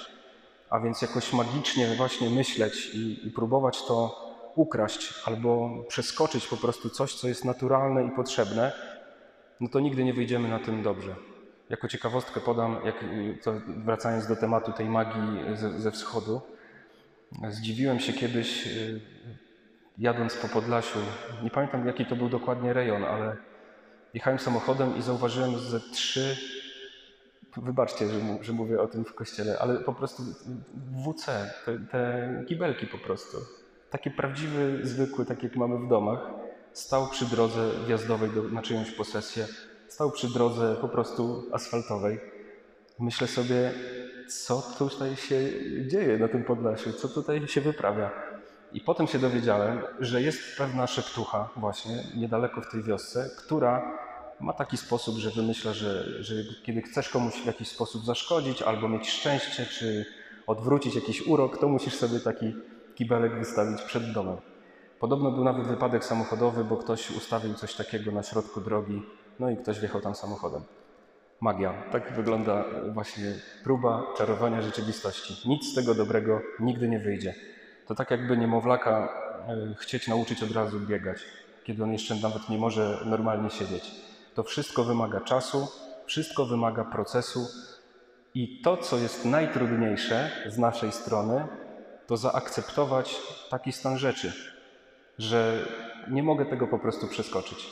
a 0.70 0.80
więc 0.80 1.02
jakoś 1.02 1.32
magicznie 1.32 1.94
właśnie 1.96 2.30
myśleć 2.30 2.94
i, 2.94 3.26
i 3.26 3.30
próbować 3.30 3.82
to 3.84 4.29
ukraść 4.54 5.14
albo 5.24 5.70
przeskoczyć 5.88 6.46
po 6.46 6.56
prostu 6.56 6.90
coś, 6.90 7.14
co 7.14 7.28
jest 7.28 7.44
naturalne 7.44 8.04
i 8.04 8.10
potrzebne, 8.10 8.72
no 9.60 9.68
to 9.68 9.80
nigdy 9.80 10.04
nie 10.04 10.14
wyjdziemy 10.14 10.48
na 10.48 10.58
tym 10.58 10.82
dobrze. 10.82 11.14
Jako 11.70 11.88
ciekawostkę 11.88 12.40
podam, 12.40 12.76
jak, 12.84 13.04
wracając 13.66 14.26
do 14.26 14.36
tematu 14.36 14.72
tej 14.72 14.86
magii 14.86 15.56
ze, 15.56 15.80
ze 15.80 15.90
wschodu. 15.90 16.40
Zdziwiłem 17.48 18.00
się 18.00 18.12
kiedyś, 18.12 18.66
y, 18.66 19.00
jadąc 19.98 20.36
po 20.36 20.48
Podlasiu. 20.48 20.98
Nie 21.42 21.50
pamiętam, 21.50 21.86
jaki 21.86 22.06
to 22.06 22.16
był 22.16 22.28
dokładnie 22.28 22.72
rejon, 22.72 23.04
ale 23.04 23.36
jechałem 24.14 24.38
samochodem 24.38 24.96
i 24.96 25.02
zauważyłem 25.02 25.58
ze 25.58 25.80
trzy. 25.80 26.36
Wybaczcie, 27.56 28.08
że, 28.08 28.20
że 28.40 28.52
mówię 28.52 28.80
o 28.80 28.86
tym 28.86 29.04
w 29.04 29.14
kościele, 29.14 29.58
ale 29.58 29.80
po 29.80 29.94
prostu 29.94 30.22
WC, 31.06 31.54
te, 31.64 31.78
te 31.78 32.44
kibelki 32.48 32.86
po 32.86 32.98
prostu. 32.98 33.36
Taki 33.90 34.10
prawdziwy, 34.10 34.80
zwykły, 34.82 35.26
tak 35.26 35.42
jak 35.42 35.56
mamy 35.56 35.78
w 35.78 35.88
domach, 35.88 36.30
stał 36.72 37.08
przy 37.08 37.24
drodze 37.24 37.70
wjazdowej 37.86 38.30
do, 38.30 38.42
na 38.42 38.62
czyjąś 38.62 38.90
posesję 38.90 39.46
stał 39.92 40.10
przy 40.10 40.28
drodze 40.28 40.76
po 40.80 40.88
prostu 40.88 41.46
asfaltowej. 41.52 42.20
Myślę 42.98 43.26
sobie, 43.26 43.72
co 44.28 44.62
tutaj 44.78 45.16
się 45.16 45.36
dzieje 45.86 46.18
na 46.18 46.28
tym 46.28 46.44
Podlasiu, 46.44 46.92
co 46.92 47.08
tutaj 47.08 47.48
się 47.48 47.60
wyprawia. 47.60 48.10
I 48.72 48.80
potem 48.80 49.06
się 49.06 49.18
dowiedziałem, 49.18 49.82
że 49.98 50.22
jest 50.22 50.40
pewna 50.58 50.86
szeptucha 50.86 51.48
właśnie 51.56 52.04
niedaleko 52.16 52.60
w 52.60 52.70
tej 52.70 52.82
wiosce, 52.82 53.30
która 53.38 53.98
ma 54.40 54.52
taki 54.52 54.76
sposób, 54.76 55.16
że 55.16 55.30
wymyśla, 55.30 55.72
że, 55.72 56.22
że 56.24 56.34
kiedy 56.64 56.82
chcesz 56.82 57.08
komuś 57.08 57.34
w 57.34 57.46
jakiś 57.46 57.68
sposób 57.68 58.04
zaszkodzić 58.04 58.62
albo 58.62 58.88
mieć 58.88 59.10
szczęście, 59.10 59.66
czy 59.66 60.06
odwrócić 60.46 60.94
jakiś 60.94 61.26
urok, 61.26 61.58
to 61.58 61.68
musisz 61.68 61.94
sobie 61.94 62.20
taki 62.20 62.54
kibelek 63.00 63.38
wystawić 63.38 63.82
przed 63.82 64.12
domem. 64.12 64.36
Podobno 64.98 65.30
był 65.30 65.44
nawet 65.44 65.66
wypadek 65.66 66.04
samochodowy, 66.04 66.64
bo 66.64 66.76
ktoś 66.76 67.10
ustawił 67.10 67.54
coś 67.54 67.74
takiego 67.74 68.12
na 68.12 68.22
środku 68.22 68.60
drogi 68.60 69.02
no 69.38 69.50
i 69.50 69.56
ktoś 69.56 69.80
wjechał 69.80 70.00
tam 70.00 70.14
samochodem. 70.14 70.62
Magia. 71.40 71.72
Tak 71.92 72.12
wygląda 72.12 72.64
właśnie 72.92 73.24
próba 73.64 74.02
czarowania 74.16 74.62
rzeczywistości. 74.62 75.48
Nic 75.48 75.72
z 75.72 75.74
tego 75.74 75.94
dobrego 75.94 76.40
nigdy 76.58 76.88
nie 76.88 76.98
wyjdzie. 76.98 77.34
To 77.86 77.94
tak 77.94 78.10
jakby 78.10 78.36
niemowlaka 78.36 79.08
e, 79.48 79.74
chcieć 79.74 80.08
nauczyć 80.08 80.42
od 80.42 80.50
razu 80.50 80.80
biegać, 80.80 81.18
kiedy 81.64 81.82
on 81.82 81.92
jeszcze 81.92 82.14
nawet 82.14 82.48
nie 82.48 82.58
może 82.58 83.00
normalnie 83.06 83.50
siedzieć. 83.50 83.90
To 84.34 84.42
wszystko 84.42 84.84
wymaga 84.84 85.20
czasu, 85.20 85.68
wszystko 86.06 86.46
wymaga 86.46 86.84
procesu 86.84 87.46
i 88.34 88.60
to, 88.62 88.76
co 88.76 88.98
jest 88.98 89.24
najtrudniejsze 89.24 90.30
z 90.48 90.58
naszej 90.58 90.92
strony, 90.92 91.48
to 92.10 92.16
zaakceptować 92.16 93.16
taki 93.50 93.72
stan 93.72 93.98
rzeczy, 93.98 94.32
że 95.18 95.66
nie 96.08 96.22
mogę 96.22 96.46
tego 96.46 96.66
po 96.66 96.78
prostu 96.78 97.08
przeskoczyć. 97.08 97.66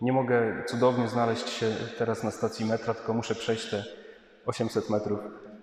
Nie 0.00 0.12
mogę 0.12 0.64
cudownie 0.66 1.08
znaleźć 1.08 1.48
się 1.48 1.76
teraz 1.98 2.24
na 2.24 2.30
stacji 2.30 2.66
metra, 2.66 2.94
tylko 2.94 3.14
muszę 3.14 3.34
przejść 3.34 3.70
te 3.70 3.84
800 4.46 4.90
metrów, 4.90 5.20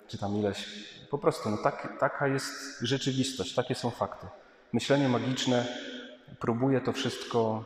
czy 0.07 0.17
tam 0.17 0.37
ileś. 0.37 0.65
Po 1.09 1.17
prostu, 1.17 1.49
no 1.49 1.57
tak, 1.57 1.99
taka 1.99 2.27
jest 2.27 2.79
rzeczywistość, 2.81 3.55
takie 3.55 3.75
są 3.75 3.89
fakty. 3.89 4.27
Myślenie 4.73 5.09
magiczne 5.09 5.65
próbuje 6.39 6.81
to 6.81 6.93
wszystko 6.93 7.63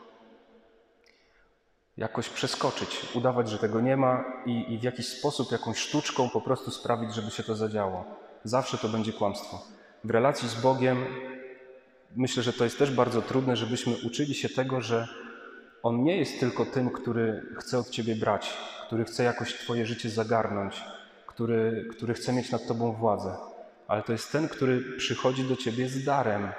jakoś 1.98 2.30
przeskoczyć, 2.30 3.16
udawać, 3.16 3.50
że 3.50 3.58
tego 3.58 3.82
nie 3.82 3.98
ma 3.98 4.24
i, 4.46 4.74
i 4.74 4.80
w 4.80 4.84
jakiś 4.84 5.08
sposób, 5.08 5.52
jakąś 5.52 5.78
sztuczką 5.78 6.30
po 6.30 6.42
prostu 6.42 6.72
sprawić, 6.72 7.14
żeby 7.14 7.32
się 7.32 7.44
to 7.44 7.56
zadziało. 7.56 8.06
Zawsze 8.44 8.78
to 8.78 8.90
będzie 8.90 9.14
kłamstwo. 9.14 9.79
W 10.04 10.10
relacji 10.10 10.50
z 10.50 10.56
Bogiem 10.56 11.06
myślę, 12.16 12.44
że 12.44 12.54
to 12.54 12.64
jest 12.64 12.80
też 12.80 12.92
bardzo 12.92 13.22
trudne, 13.22 13.56
żebyśmy 13.56 13.94
uczyli 14.06 14.36
się 14.36 14.50
tego, 14.50 14.82
że 14.82 15.08
on 15.84 16.04
nie 16.04 16.18
jest 16.18 16.40
tylko 16.40 16.66
tym, 16.66 16.90
który 16.90 17.42
chce 17.58 17.80
od 17.80 17.90
ciebie 17.90 18.16
brać, 18.16 18.58
który 18.88 19.06
chce 19.06 19.24
jakoś 19.24 19.54
twoje 19.54 19.86
życie 19.86 20.10
zagarnąć, 20.10 20.84
który, 21.28 21.88
który 21.92 22.14
chce 22.14 22.34
mieć 22.34 22.52
nad 22.52 22.68
tobą 22.68 22.92
władzę, 22.92 23.38
ale 23.88 24.04
to 24.04 24.12
jest 24.12 24.32
ten, 24.32 24.48
który 24.48 24.82
przychodzi 24.98 25.44
do 25.44 25.56
ciebie 25.56 25.90
z 25.90 26.04
darem. 26.04 26.52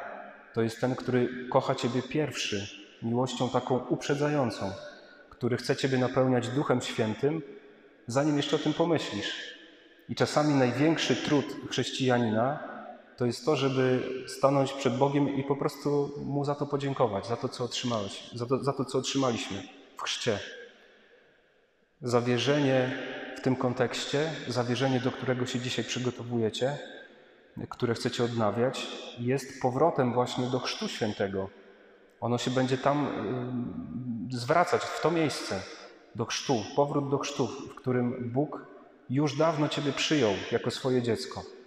To 0.54 0.62
jest 0.62 0.80
ten, 0.80 0.96
który 0.96 1.48
kocha 1.50 1.74
ciebie 1.74 2.02
pierwszy, 2.02 2.68
miłością 3.02 3.48
taką 3.48 3.78
uprzedzającą, 3.78 4.72
który 5.30 5.56
chce 5.56 5.76
ciebie 5.76 5.98
napełniać 5.98 6.48
Duchem 6.48 6.80
Świętym, 6.80 7.42
zanim 8.06 8.36
jeszcze 8.36 8.56
o 8.56 8.58
tym 8.58 8.72
pomyślisz. 8.72 9.54
I 10.08 10.14
czasami 10.14 10.54
największy 10.54 11.16
trud 11.16 11.44
chrześcijanina 11.70 12.69
to 13.20 13.26
jest 13.26 13.44
to, 13.44 13.56
żeby 13.56 14.02
stanąć 14.26 14.72
przed 14.72 14.96
Bogiem 14.96 15.36
i 15.36 15.44
po 15.44 15.56
prostu 15.56 16.12
Mu 16.24 16.44
za 16.44 16.54
to 16.54 16.66
podziękować, 16.66 17.26
za 17.26 17.36
to, 17.36 17.48
co 17.48 17.64
otrzymałeś, 17.64 18.30
za 18.34 18.46
to, 18.46 18.64
za 18.64 18.72
to 18.72 18.84
co 18.84 18.98
otrzymaliśmy 18.98 19.62
w 19.96 20.02
chrzcie. 20.02 20.38
Zawierzenie 22.02 22.98
w 23.36 23.40
tym 23.40 23.56
kontekście, 23.56 24.32
zawierzenie, 24.48 25.00
do 25.00 25.12
którego 25.12 25.46
się 25.46 25.60
dzisiaj 25.60 25.84
przygotowujecie, 25.84 26.78
które 27.68 27.94
chcecie 27.94 28.24
odnawiać, 28.24 28.86
jest 29.18 29.62
powrotem 29.62 30.12
właśnie 30.12 30.46
do 30.46 30.58
Chrztu 30.58 30.88
Świętego. 30.88 31.48
Ono 32.20 32.38
się 32.38 32.50
będzie 32.50 32.78
tam 32.78 33.06
y, 34.32 34.36
zwracać, 34.36 34.82
w 34.82 35.00
to 35.00 35.10
miejsce, 35.10 35.62
do 36.14 36.24
chrztu, 36.24 36.62
powrót 36.76 37.10
do 37.10 37.18
chrztu, 37.18 37.46
w 37.46 37.74
którym 37.74 38.30
Bóg 38.32 38.66
już 39.10 39.36
dawno 39.36 39.68
Ciebie 39.68 39.92
przyjął 39.92 40.32
jako 40.52 40.70
swoje 40.70 41.02
dziecko. 41.02 41.59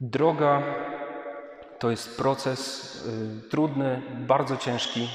Droga 0.00 0.62
to 1.78 1.90
jest 1.90 2.16
proces 2.16 2.94
y, 3.46 3.48
trudny, 3.50 4.02
bardzo 4.26 4.56
ciężki. 4.56 5.08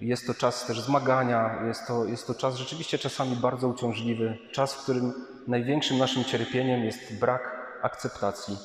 Jest 0.00 0.26
to 0.26 0.34
czas 0.34 0.66
też 0.66 0.80
zmagania, 0.80 1.62
jest 1.66 1.86
to, 1.86 2.04
jest 2.04 2.26
to 2.26 2.34
czas 2.34 2.56
rzeczywiście 2.56 2.98
czasami 2.98 3.36
bardzo 3.36 3.68
uciążliwy, 3.68 4.38
czas, 4.52 4.74
w 4.74 4.82
którym 4.82 5.12
największym 5.46 5.98
naszym 5.98 6.24
cierpieniem 6.24 6.84
jest 6.84 7.18
brak 7.20 7.58
akceptacji 7.82 8.56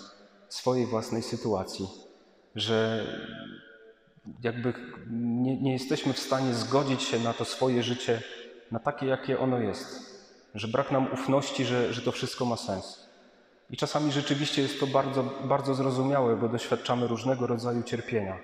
swojej 0.50 0.86
własnej 0.86 1.24
sytuacji, 1.24 1.88
że 2.56 3.06
jakby 4.44 4.74
nie, 5.10 5.62
nie 5.62 5.74
jesteśmy 5.74 6.14
w 6.14 6.20
stanie 6.20 6.54
zgodzić 6.54 7.04
się 7.04 7.20
na 7.20 7.34
to 7.34 7.46
swoje 7.46 7.84
życie, 7.84 8.22
na 8.72 8.80
takie, 8.80 9.06
jakie 9.06 9.40
ono 9.40 9.60
jest, 9.60 9.88
że 10.56 10.68
brak 10.68 10.92
nam 10.92 11.14
ufności, 11.14 11.66
że, 11.66 11.94
że 11.94 12.02
to 12.02 12.12
wszystko 12.12 12.46
ma 12.46 12.58
sens. 12.58 13.03
I 13.74 13.78
czasami 13.78 14.12
rzeczywiście 14.12 14.62
jest 14.62 14.80
to 14.80 14.88
bardzo, 14.88 15.24
bardzo 15.24 15.76
zrozumiałe, 15.76 16.36
bo 16.36 16.50
doświadczamy 16.50 17.08
różnego 17.08 17.48
rodzaju 17.48 17.84
cierpienia. 17.84 18.38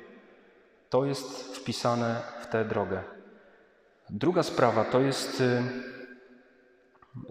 To 0.90 1.06
jest 1.06 1.58
wpisane 1.58 2.22
w 2.42 2.48
tę 2.48 2.66
drogę. 2.66 3.04
Druga 4.10 4.44
sprawa 4.44 4.86
to 4.86 5.00
jest 5.00 5.42
y, 5.42 5.64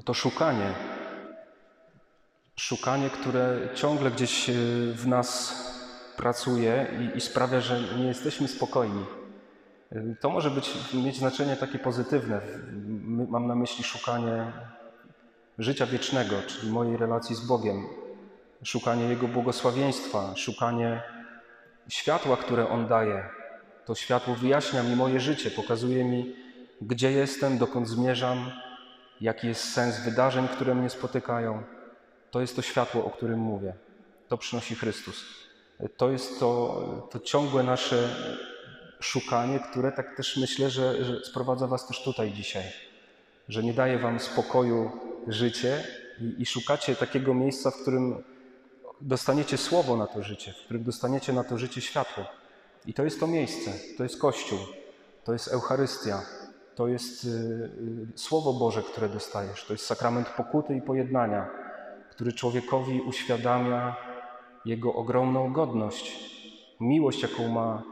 to 0.05 0.15
szukanie. 0.15 0.75
Szukanie, 2.57 3.11
które 3.11 3.59
ciągle 3.75 4.11
gdzieś 4.11 4.49
y, 4.49 4.53
w 4.95 5.07
nas 5.07 5.55
pracuje 6.17 6.87
i, 7.01 7.17
i 7.19 7.21
sprawia, 7.21 7.61
że 7.61 7.81
nie 7.97 8.07
jesteśmy 8.07 8.49
spokojni. 8.49 9.05
Y, 9.93 10.17
to 10.21 10.31
może 10.31 10.51
być, 10.51 10.95
mieć 10.95 11.17
znaczenie 11.17 11.57
takie 11.57 11.79
pozytywne. 11.79 12.41
Mam 13.29 13.47
na 13.47 13.55
myśli 13.55 13.85
szukanie 13.85 14.53
życia 15.59 15.87
wiecznego, 15.87 16.37
czyli 16.47 16.73
mojej 16.73 16.97
relacji 16.97 17.37
z 17.37 17.41
Bogiem, 17.41 17.87
szukanie 18.65 19.05
Jego 19.05 19.29
błogosławieństwa, 19.29 20.37
szukanie 20.37 21.03
światła, 21.89 22.37
które 22.37 22.69
On 22.69 22.87
daje. 22.87 23.29
To 23.87 23.95
światło 23.95 24.35
wyjaśnia 24.35 24.83
mi 24.83 24.97
moje 24.97 25.21
życie, 25.21 25.51
pokazuje 25.51 26.05
mi, 26.05 26.37
gdzie 26.83 27.13
jestem, 27.13 27.59
dokąd 27.59 27.89
zmierzam, 27.89 28.51
jaki 29.21 29.47
jest 29.47 29.73
sens 29.73 30.01
wydarzeń, 30.01 30.49
które 30.49 30.75
mnie 30.75 30.91
spotykają. 30.91 31.63
To 32.31 32.41
jest 32.41 32.57
to 32.57 32.63
światło, 32.63 33.05
o 33.05 33.11
którym 33.11 33.41
mówię. 33.41 33.75
To 34.29 34.39
przynosi 34.39 34.75
Chrystus. 34.75 35.25
To 35.97 36.11
jest 36.11 36.41
to, 36.41 37.09
to 37.11 37.21
ciągłe 37.21 37.63
nasze 37.63 38.09
szukanie, 39.01 39.61
które 39.71 39.93
tak 39.93 40.17
też 40.17 40.37
myślę, 40.37 40.71
że, 40.71 41.05
że 41.05 41.25
sprowadza 41.25 41.67
Was 41.67 41.87
też 41.87 42.03
tutaj 42.03 42.33
dzisiaj. 42.33 42.65
Że 43.49 43.63
nie 43.63 43.73
daje 43.73 43.99
Wam 43.99 44.21
spokoju 44.21 45.08
życie 45.29 45.85
i, 46.39 46.47
szukacie 46.47 46.97
takiego 46.97 47.35
miejsca, 47.35 47.71
w 47.71 47.83
którym 47.83 48.25
dostaniecie 49.01 49.57
słowo 49.57 49.97
na 49.97 50.07
to 50.07 50.23
życie, 50.23 50.53
w 50.53 50.65
którym 50.65 50.85
dostaniecie 50.85 51.33
na 51.33 51.45
to 51.45 51.59
życie 51.59 51.81
światło. 51.81 52.25
I 52.87 52.95
to 52.95 53.05
jest 53.05 53.21
to 53.21 53.27
miejsce, 53.27 53.71
to 53.97 54.03
jest 54.03 54.21
Kościół, 54.21 54.59
to 55.25 55.33
jest 55.33 55.49
Eucharystia, 55.49 56.23
to 56.75 56.89
jest 56.89 57.25
y, 57.25 57.29
y, 57.29 58.19
Słowo 58.19 58.53
Boże, 58.53 58.83
które 58.83 59.09
dostajesz, 59.09 59.65
to 59.65 59.73
jest 59.73 59.87
sakrament 59.87 60.29
pokuty 60.29 60.77
i 60.77 60.83
pojednania, 60.83 61.49
który 62.11 62.33
człowiekowi 62.33 63.01
uświadamia 63.01 63.97
jego 64.65 64.95
ogromną 64.95 65.53
godność, 65.53 66.35
miłość, 66.81 67.23
jaką 67.23 67.49
ma 67.49 67.83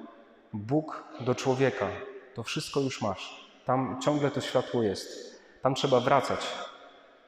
Bóg 0.53 1.05
do 1.21 1.35
człowieka. 1.35 1.89
To 2.35 2.43
wszystko 2.43 2.81
już 2.81 3.03
masz. 3.03 3.51
Tam 3.65 4.01
ciągle 4.03 4.31
to 4.31 4.41
światło 4.41 4.83
jest. 4.83 5.41
Tam 5.63 5.75
trzeba 5.75 6.01
wracać. 6.01 6.47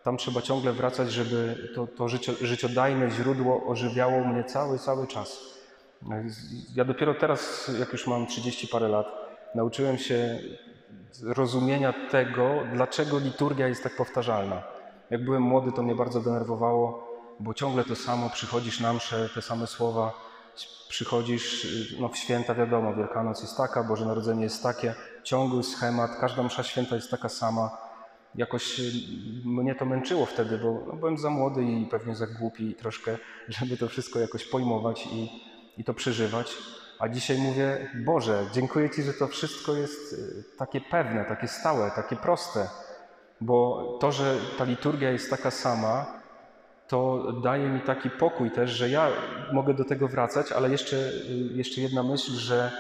Tam 0.09 0.17
trzeba 0.17 0.43
ciągle 0.43 0.73
wracać, 0.73 1.13
żeby 1.13 1.69
to, 1.75 1.87
to 1.87 2.09
życio, 2.09 2.33
życiodajne 2.41 3.11
źródło 3.11 3.67
ożywiało 3.67 4.25
mnie 4.25 4.45
cały, 4.45 4.79
cały 4.79 5.07
czas. 5.07 5.41
Ja 6.75 6.85
dopiero 6.85 7.15
teraz, 7.15 7.71
jak 7.81 7.93
już 7.93 8.07
mam 8.07 8.27
30 8.27 8.69
parę 8.69 8.89
lat, 8.89 9.07
nauczyłem 9.55 9.99
się 9.99 10.39
rozumienia 11.23 11.95
tego, 12.11 12.51
dlaczego 12.73 13.19
liturgia 13.19 13.69
jest 13.69 13.83
tak 13.83 13.97
powtarzalna. 13.97 14.63
Jak 15.11 15.25
byłem 15.25 15.43
młody, 15.43 15.73
to 15.73 15.83
mnie 15.83 15.95
bardzo 15.95 16.21
denerwowało, 16.21 17.09
bo 17.41 17.55
ciągle 17.55 17.85
to 17.85 17.97
samo, 17.97 18.31
przychodzisz 18.31 18.81
na 18.81 18.93
mszę, 18.93 19.29
te 19.35 19.43
same 19.43 19.67
słowa, 19.67 20.13
przychodzisz 20.89 21.67
no 22.01 22.09
w 22.09 22.17
święta, 22.17 22.55
wiadomo, 22.55 22.95
Wielkanoc 22.95 23.43
jest 23.43 23.57
taka, 23.57 23.83
Boże 23.83 24.07
Narodzenie 24.07 24.45
jest 24.45 24.63
takie, 24.63 24.95
ciągły 25.23 25.63
schemat, 25.63 26.11
każda 26.21 26.43
msza 26.43 26.63
święta 26.63 26.95
jest 26.95 27.11
taka 27.11 27.29
sama. 27.29 27.88
Jakoś 28.35 28.81
y, 28.81 28.93
mnie 29.45 29.75
to 29.75 29.85
męczyło 29.85 30.27
wtedy, 30.27 30.59
bo 30.59 30.85
no, 30.87 30.97
byłem 30.97 31.19
za 31.19 31.31
młody 31.31 31.65
i 31.65 31.87
pewnie 31.87 32.15
za 32.15 32.27
głupi 32.27 32.75
troszkę, 32.75 33.19
żeby 33.49 33.77
to 33.77 33.89
wszystko 33.89 34.19
jakoś 34.19 34.45
pojmować 34.45 35.07
i, 35.07 35.43
i 35.79 35.85
to 35.85 35.95
przeżywać. 35.95 36.57
A 36.99 37.09
dzisiaj 37.09 37.39
mówię, 37.39 37.91
Boże, 38.05 38.47
dziękuję 38.53 38.91
Ci, 38.91 39.03
że 39.03 39.13
to 39.13 39.27
wszystko 39.27 39.75
jest 39.75 40.13
y, 40.13 40.45
takie 40.59 40.81
pewne, 40.81 41.25
takie 41.25 41.49
stałe, 41.49 41.91
takie 41.91 42.17
proste. 42.17 42.69
Bo 43.41 43.99
to, 44.01 44.13
że 44.13 44.37
ta 44.59 44.65
liturgia 44.65 45.11
jest 45.11 45.31
taka 45.31 45.51
sama, 45.51 46.21
to 46.89 47.33
daje 47.33 47.69
mi 47.69 47.81
taki 47.81 48.11
pokój 48.11 48.51
też, 48.51 48.71
że 48.71 48.91
ja 48.91 49.09
mogę 49.53 49.75
do 49.75 49.85
tego 49.85 50.09
wracać, 50.09 50.53
ale 50.53 50.71
jeszcze, 50.71 50.97
y, 50.97 51.53
jeszcze 51.55 51.81
jedna 51.81 52.03
myśl, 52.03 52.33
że 52.33 52.73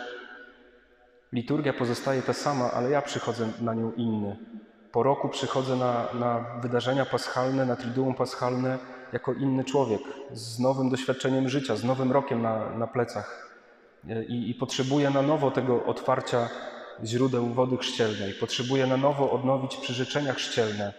liturgia 1.33 1.73
pozostaje 1.73 2.23
ta 2.23 2.33
sama, 2.33 2.71
ale 2.71 2.91
ja 2.91 3.03
przychodzę 3.03 3.49
na 3.61 3.75
nią 3.75 3.93
inny. 3.93 4.37
Po 4.93 5.03
roku 5.03 5.29
przychodzę 5.29 5.77
na, 5.77 6.09
na 6.15 6.45
wydarzenia 6.63 7.07
paschalne, 7.07 7.67
na 7.67 7.77
Triduum 7.77 8.15
Paschalne 8.15 8.79
jako 9.13 9.33
inny 9.33 9.65
człowiek, 9.65 10.01
z 10.33 10.59
nowym 10.59 10.91
doświadczeniem 10.91 11.49
życia, 11.49 11.77
z 11.77 11.85
nowym 11.85 12.13
rokiem 12.13 12.43
na, 12.43 12.71
na 12.71 12.87
plecach. 12.87 13.49
I, 14.29 14.51
I 14.51 14.55
potrzebuję 14.55 15.11
na 15.11 15.23
nowo 15.23 15.51
tego 15.51 15.85
otwarcia 15.85 16.49
źródeł 17.05 17.47
wody 17.47 17.77
chrzcielnej. 17.77 18.35
Potrzebuję 18.35 18.87
na 18.87 18.97
nowo 18.97 19.31
odnowić 19.31 19.77
przyrzeczenia 19.77 20.33
chrzcielne, 20.33 20.93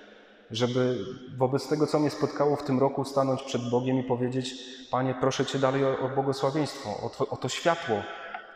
żeby 0.51 0.97
wobec 1.37 1.67
tego, 1.67 1.87
co 1.87 1.99
mnie 1.99 2.09
spotkało 2.09 2.55
w 2.55 2.63
tym 2.63 2.79
roku, 2.79 3.05
stanąć 3.05 3.43
przed 3.43 3.69
Bogiem 3.69 3.99
i 3.99 4.03
powiedzieć: 4.03 4.53
Panie, 4.91 5.15
proszę 5.19 5.45
Cię 5.45 5.59
dalej 5.59 5.85
o, 5.85 5.99
o 5.99 6.09
błogosławieństwo, 6.09 6.89
o 7.03 7.09
to, 7.09 7.27
o 7.27 7.37
to 7.37 7.49
światło, 7.49 8.03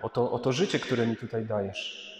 o 0.01 0.09
to, 0.09 0.31
o 0.31 0.39
to 0.39 0.51
życie, 0.51 0.79
które 0.79 1.07
mi 1.07 1.15
tutaj 1.15 1.45
dajesz. 1.45 2.12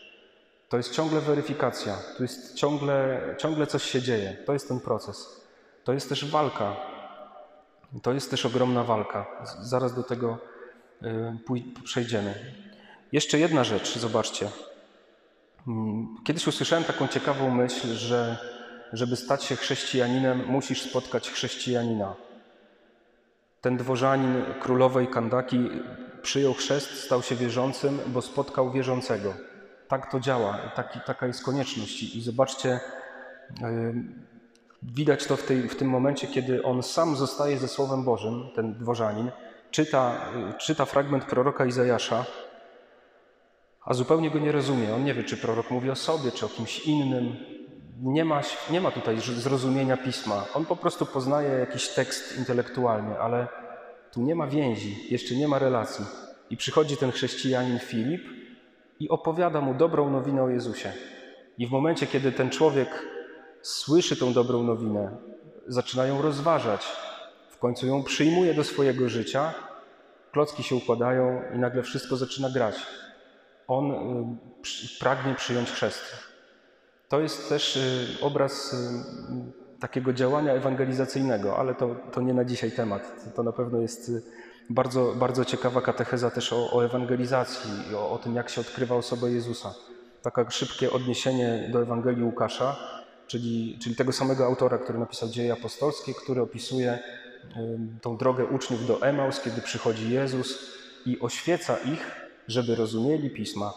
To 0.74 0.78
jest 0.78 0.94
ciągle 0.94 1.22
weryfikacja, 1.22 1.98
tu 2.18 2.24
jest 2.24 2.56
ciągle, 2.56 3.22
ciągle 3.38 3.68
coś 3.68 3.84
się 3.84 4.02
dzieje. 4.02 4.38
To 4.46 4.54
jest 4.54 4.68
ten 4.68 4.80
proces. 4.80 5.42
To 5.84 5.94
jest 5.94 6.10
też 6.10 6.26
walka. 6.26 6.76
To 8.02 8.14
jest 8.14 8.32
też 8.32 8.46
ogromna 8.46 8.84
walka. 8.84 9.26
Zaraz 9.62 9.96
do 9.96 10.04
tego 10.04 10.38
y, 11.04 11.84
przejdziemy. 11.84 12.56
Jeszcze 13.12 13.40
jedna 13.40 13.64
rzecz, 13.64 13.98
zobaczcie. 13.98 14.50
Mm, 15.68 16.18
kiedyś 16.24 16.48
usłyszałem 16.48 16.84
taką 16.84 17.08
ciekawą 17.08 17.50
myśl, 17.50 17.88
że 17.88 18.38
żeby 18.94 19.16
stać 19.16 19.44
się 19.44 19.56
chrześcijaninem, 19.56 20.46
musisz 20.46 20.82
spotkać 20.82 21.30
chrześcijanina. 21.30 22.16
Ten 23.62 23.78
dworzanin 23.78 24.44
królowej 24.62 25.08
Kandaki 25.08 25.70
przyjął 26.22 26.54
chrzest, 26.54 27.04
stał 27.04 27.22
się 27.22 27.36
wierzącym, 27.36 28.00
bo 28.08 28.22
spotkał 28.22 28.72
wierzącego. 28.72 29.53
Tak 29.94 30.12
to 30.12 30.20
działa, 30.20 30.58
taki, 30.76 31.00
taka 31.06 31.28
jest 31.28 31.44
konieczność. 31.44 32.16
I 32.16 32.22
zobaczcie, 32.22 32.80
yy, 33.62 33.94
widać 34.84 35.26
to 35.26 35.38
w, 35.38 35.44
tej, 35.44 35.70
w 35.70 35.76
tym 35.76 35.90
momencie, 35.90 36.28
kiedy 36.28 36.64
on 36.64 36.84
sam 36.84 37.16
zostaje 37.16 37.58
ze 37.58 37.68
Słowem 37.68 38.04
Bożym, 38.04 38.50
ten 38.56 38.74
dworzanin, 38.74 39.32
czyta, 39.72 40.16
yy, 40.36 40.54
czyta 40.54 40.86
fragment 40.86 41.26
proroka 41.26 41.66
Izajasza, 41.66 42.26
a 43.86 43.94
zupełnie 43.94 44.32
go 44.32 44.40
nie 44.40 44.52
rozumie. 44.52 44.96
On 44.96 45.04
nie 45.04 45.14
wie, 45.14 45.24
czy 45.24 45.38
prorok 45.38 45.72
mówi 45.72 45.90
o 45.90 45.96
sobie, 45.96 46.32
czy 46.32 46.46
o 46.46 46.50
kimś 46.50 46.80
innym. 46.80 47.36
Nie 48.02 48.26
ma, 48.26 48.42
nie 48.70 48.82
ma 48.82 48.92
tutaj 48.92 49.20
zrozumienia 49.20 49.98
pisma. 49.98 50.46
On 50.54 50.66
po 50.66 50.76
prostu 50.76 51.06
poznaje 51.06 51.50
jakiś 51.50 51.90
tekst 51.90 52.38
intelektualnie, 52.38 53.20
ale 53.20 53.48
tu 54.12 54.22
nie 54.22 54.36
ma 54.36 54.48
więzi, 54.48 55.14
jeszcze 55.14 55.36
nie 55.36 55.48
ma 55.48 55.60
relacji. 55.60 56.06
I 56.50 56.58
przychodzi 56.58 56.98
ten 56.98 57.12
chrześcijanin 57.12 57.80
Filip 57.80 58.43
i 59.00 59.10
opowiada 59.10 59.62
mu 59.62 59.74
dobrą 59.74 60.10
nowinę 60.10 60.44
o 60.44 60.50
Jezusie. 60.50 60.92
I 61.58 61.68
w 61.68 61.72
momencie, 61.72 62.08
kiedy 62.08 62.32
ten 62.32 62.50
człowiek 62.50 63.08
słyszy 63.62 64.16
tą 64.16 64.34
dobrą 64.34 64.64
nowinę, 64.64 65.18
zaczyna 65.68 66.06
ją 66.06 66.22
rozważać, 66.22 66.86
w 67.50 67.58
końcu 67.58 67.88
ją 67.88 68.04
przyjmuje 68.04 68.54
do 68.54 68.64
swojego 68.64 69.10
życia, 69.10 69.54
klocki 70.32 70.64
się 70.64 70.76
układają 70.76 71.42
i 71.56 71.60
nagle 71.60 71.84
wszystko 71.84 72.16
zaczyna 72.16 72.50
grać. 72.50 72.76
On 73.68 73.92
y, 73.92 75.00
pragnie 75.00 75.36
przyjąć 75.36 75.72
chrzest. 75.72 76.02
To 77.10 77.20
jest 77.20 77.50
też 77.50 77.76
y, 77.76 78.08
obraz 78.22 78.74
y, 78.74 79.80
takiego 79.80 80.14
działania 80.14 80.54
ewangelizacyjnego, 80.54 81.58
ale 81.58 81.76
to, 81.76 81.96
to 82.12 82.22
nie 82.22 82.34
na 82.34 82.46
dzisiaj 82.46 82.72
temat. 82.72 83.34
To 83.36 83.44
na 83.44 83.52
pewno 83.52 83.80
jest 83.80 84.12
bardzo, 84.70 85.14
bardzo 85.16 85.46
ciekawa 85.46 85.82
katecheza 85.82 86.32
też 86.32 86.54
o, 86.54 86.72
o 86.72 86.86
ewangelizacji 86.86 87.72
i 87.92 87.96
o, 87.96 88.12
o 88.12 88.18
tym, 88.18 88.36
jak 88.36 88.50
się 88.50 88.62
odkrywa 88.62 88.96
osobę 88.96 89.32
Jezusa. 89.32 89.74
Takie 90.22 90.52
szybkie 90.52 90.92
odniesienie 90.92 91.70
do 91.72 91.82
Ewangelii 91.82 92.24
Łukasza, 92.24 92.76
czyli, 93.28 93.78
czyli 93.82 93.96
tego 93.96 94.12
samego 94.12 94.46
autora, 94.46 94.78
który 94.78 95.00
napisał 95.00 95.30
Dzieje 95.30 95.54
Apostolskie, 95.54 96.14
który 96.14 96.42
opisuje 96.42 97.00
tą 98.02 98.18
drogę 98.18 98.46
uczniów 98.46 98.88
do 98.88 99.02
Emaus, 99.02 99.42
kiedy 99.42 99.62
przychodzi 99.62 100.12
Jezus 100.12 100.60
i 101.06 101.20
oświeca 101.20 101.78
ich, 101.78 102.12
żeby 102.48 102.76
rozumieli 102.76 103.30
Pisma, 103.30 103.74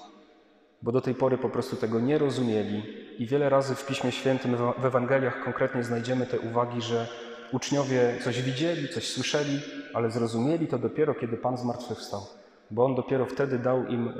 bo 0.83 0.93
do 0.93 1.01
tej 1.01 1.15
pory 1.15 1.39
po 1.39 1.49
prostu 1.49 1.77
tego 1.77 2.01
nie 2.01 2.19
rozumieli. 2.19 2.83
I 3.19 3.27
wiele 3.27 3.49
razy 3.49 3.75
w 3.75 3.87
Piśmie 3.87 4.13
Świętym, 4.13 4.57
w 4.79 4.85
Ewangeliach 4.85 5.45
konkretnie 5.45 5.85
znajdziemy 5.85 6.27
te 6.27 6.41
uwagi, 6.41 6.83
że 6.83 7.07
uczniowie 7.53 8.19
coś 8.25 8.43
widzieli, 8.43 8.89
coś 8.89 9.09
słyszeli, 9.09 9.61
ale 9.97 10.11
zrozumieli 10.11 10.67
to 10.67 10.79
dopiero, 10.79 11.15
kiedy 11.15 11.37
Pan 11.37 11.57
zmartwychwstał. 11.57 12.21
Bo 12.71 12.85
On 12.85 12.95
dopiero 12.95 13.27
wtedy 13.27 13.59
dał 13.59 13.87
im 13.87 14.13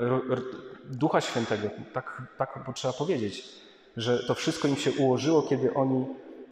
Ducha 0.85 1.21
Świętego, 1.21 1.69
tak, 1.93 2.21
tak 2.37 2.59
trzeba 2.75 2.93
powiedzieć, 2.93 3.43
że 3.97 4.27
to 4.27 4.35
wszystko 4.35 4.67
im 4.67 4.75
się 4.75 4.91
ułożyło, 4.91 5.41
kiedy 5.41 5.73
oni 5.73 6.05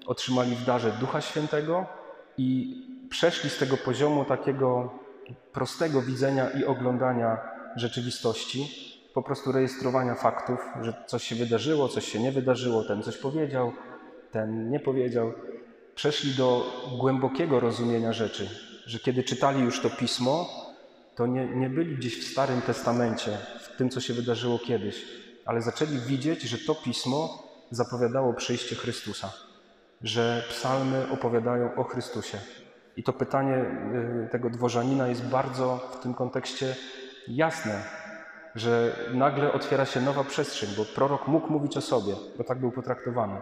otrzymali 0.06 0.56
w 0.56 0.66
darze 0.66 0.92
Ducha 0.92 1.22
Świętego 1.22 1.86
i 2.38 2.78
przeszli 3.10 3.50
z 3.50 3.58
tego 3.58 3.78
poziomu 3.78 4.26
takiego 4.26 4.90
prostego 5.54 6.02
widzenia 6.02 6.50
i 6.50 6.66
oglądania 6.66 7.38
rzeczywistości 7.76 8.68
po 9.14 9.24
prostu 9.24 9.52
rejestrowania 9.52 10.16
faktów, 10.16 10.60
że 10.82 10.94
coś 11.08 11.24
się 11.24 11.36
wydarzyło, 11.36 11.88
coś 11.88 12.06
się 12.12 12.20
nie 12.20 12.32
wydarzyło, 12.32 12.84
ten 12.84 13.04
coś 13.04 13.18
powiedział, 13.18 13.72
ten 14.32 14.70
nie 14.70 14.80
powiedział. 14.80 15.34
Przeszli 15.96 16.34
do 16.34 16.66
głębokiego 16.98 17.60
rozumienia 17.60 18.14
rzeczy, 18.14 18.50
że 18.86 19.00
kiedy 19.00 19.24
czytali 19.24 19.62
już 19.62 19.80
to 19.82 19.90
pismo, 19.90 20.50
to 21.16 21.28
nie, 21.28 21.46
nie 21.46 21.70
byli 21.70 21.96
gdzieś 21.96 22.20
w 22.20 22.32
Starym 22.32 22.62
Testamencie, 22.62 23.38
w 23.62 23.78
tym, 23.78 23.90
co 23.90 24.02
się 24.02 24.14
wydarzyło 24.14 24.60
kiedyś, 24.60 25.06
ale 25.46 25.62
zaczęli 25.62 25.98
widzieć, 25.98 26.42
że 26.42 26.58
to 26.58 26.76
pismo 26.76 27.44
zapowiadało 27.72 28.34
przyjście 28.34 28.76
Chrystusa, 28.76 29.34
że 30.02 30.44
psalmy 30.50 31.10
opowiadają 31.12 31.76
o 31.76 31.84
Chrystusie. 31.84 32.38
I 32.98 33.04
to 33.04 33.14
pytanie 33.14 33.56
y, 34.26 34.30
tego 34.32 34.50
dworzanina 34.50 35.08
jest 35.08 35.26
bardzo 35.26 35.90
w 36.00 36.04
tym 36.04 36.14
kontekście 36.14 36.76
jasne, 37.28 37.84
że 38.56 38.96
nagle 39.14 39.54
otwiera 39.54 39.86
się 39.86 40.02
nowa 40.02 40.24
przestrzeń, 40.24 40.70
bo 40.78 40.86
prorok 40.86 41.28
mógł 41.28 41.54
mówić 41.54 41.78
o 41.78 41.82
sobie, 41.82 42.14
bo 42.38 42.44
tak 42.44 42.60
był 42.60 42.72
potraktowany. 42.72 43.42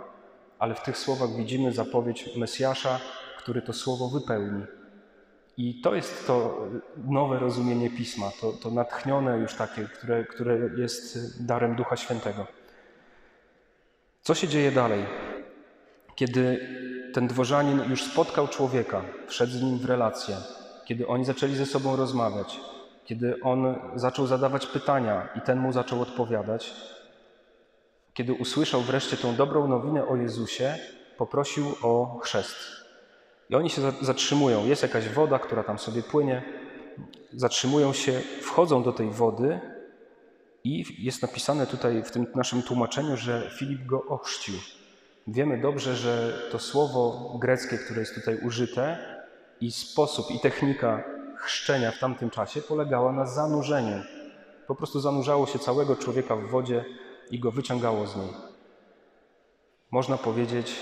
Ale 0.59 0.75
w 0.75 0.83
tych 0.83 0.97
słowach 0.97 1.29
widzimy 1.35 1.71
zapowiedź 1.71 2.29
Mesjasza, 2.37 2.99
który 3.37 3.61
to 3.61 3.73
słowo 3.73 4.09
wypełni. 4.09 4.63
I 5.57 5.81
to 5.81 5.95
jest 5.95 6.27
to 6.27 6.67
nowe 6.97 7.39
rozumienie 7.39 7.89
pisma, 7.89 8.31
to, 8.41 8.53
to 8.53 8.71
natchnione 8.71 9.37
już 9.37 9.53
takie, 9.53 9.83
które, 9.83 10.25
które 10.25 10.57
jest 10.77 11.45
darem 11.45 11.75
Ducha 11.75 11.97
Świętego. 11.97 12.47
Co 14.21 14.35
się 14.35 14.47
dzieje 14.47 14.71
dalej? 14.71 15.05
Kiedy 16.15 16.67
ten 17.13 17.27
dworzanin 17.27 17.89
już 17.89 18.03
spotkał 18.03 18.47
człowieka, 18.47 19.01
wszedł 19.27 19.51
z 19.51 19.61
nim 19.61 19.79
w 19.79 19.85
relację, 19.85 20.35
kiedy 20.85 21.07
oni 21.07 21.25
zaczęli 21.25 21.55
ze 21.55 21.65
sobą 21.65 21.95
rozmawiać, 21.95 22.59
kiedy 23.05 23.41
on 23.43 23.75
zaczął 23.95 24.27
zadawać 24.27 24.65
pytania 24.65 25.29
i 25.35 25.41
ten 25.41 25.59
mu 25.59 25.71
zaczął 25.71 26.01
odpowiadać, 26.01 26.73
kiedy 28.13 28.33
usłyszał 28.33 28.81
wreszcie 28.81 29.17
tą 29.17 29.35
dobrą 29.35 29.67
nowinę 29.67 30.07
o 30.07 30.15
Jezusie, 30.15 30.75
poprosił 31.17 31.75
o 31.81 32.19
chrzest. 32.23 32.82
I 33.49 33.55
oni 33.55 33.69
się 33.69 33.81
zatrzymują. 34.01 34.65
Jest 34.65 34.83
jakaś 34.83 35.09
woda, 35.09 35.39
która 35.39 35.63
tam 35.63 35.79
sobie 35.79 36.03
płynie. 36.03 36.43
Zatrzymują 37.33 37.93
się, 37.93 38.21
wchodzą 38.41 38.83
do 38.83 38.91
tej 38.91 39.09
wody 39.09 39.59
i 40.63 40.85
jest 41.05 41.21
napisane 41.21 41.67
tutaj 41.67 42.03
w 42.03 42.11
tym 42.11 42.27
naszym 42.35 42.63
tłumaczeniu, 42.63 43.17
że 43.17 43.51
Filip 43.59 43.85
go 43.85 44.05
ochrzcił. 44.05 44.55
Wiemy 45.27 45.61
dobrze, 45.61 45.95
że 45.95 46.41
to 46.51 46.59
słowo 46.59 47.31
greckie, 47.39 47.77
które 47.77 47.99
jest 47.99 48.15
tutaj 48.15 48.37
użyte, 48.37 49.13
i 49.61 49.71
sposób, 49.71 50.31
i 50.31 50.39
technika 50.39 51.03
chrzczenia 51.37 51.91
w 51.91 51.99
tamtym 51.99 52.29
czasie 52.29 52.61
polegała 52.61 53.11
na 53.11 53.25
zanurzeniu. 53.25 54.03
Po 54.67 54.75
prostu 54.75 54.99
zanurzało 54.99 55.47
się 55.47 55.59
całego 55.59 55.95
człowieka 55.95 56.35
w 56.35 56.49
wodzie 56.49 56.85
i 57.31 57.39
go 57.39 57.51
wyciągało 57.51 58.07
z 58.07 58.15
niej. 58.15 58.29
Można 59.91 60.17
powiedzieć 60.17 60.75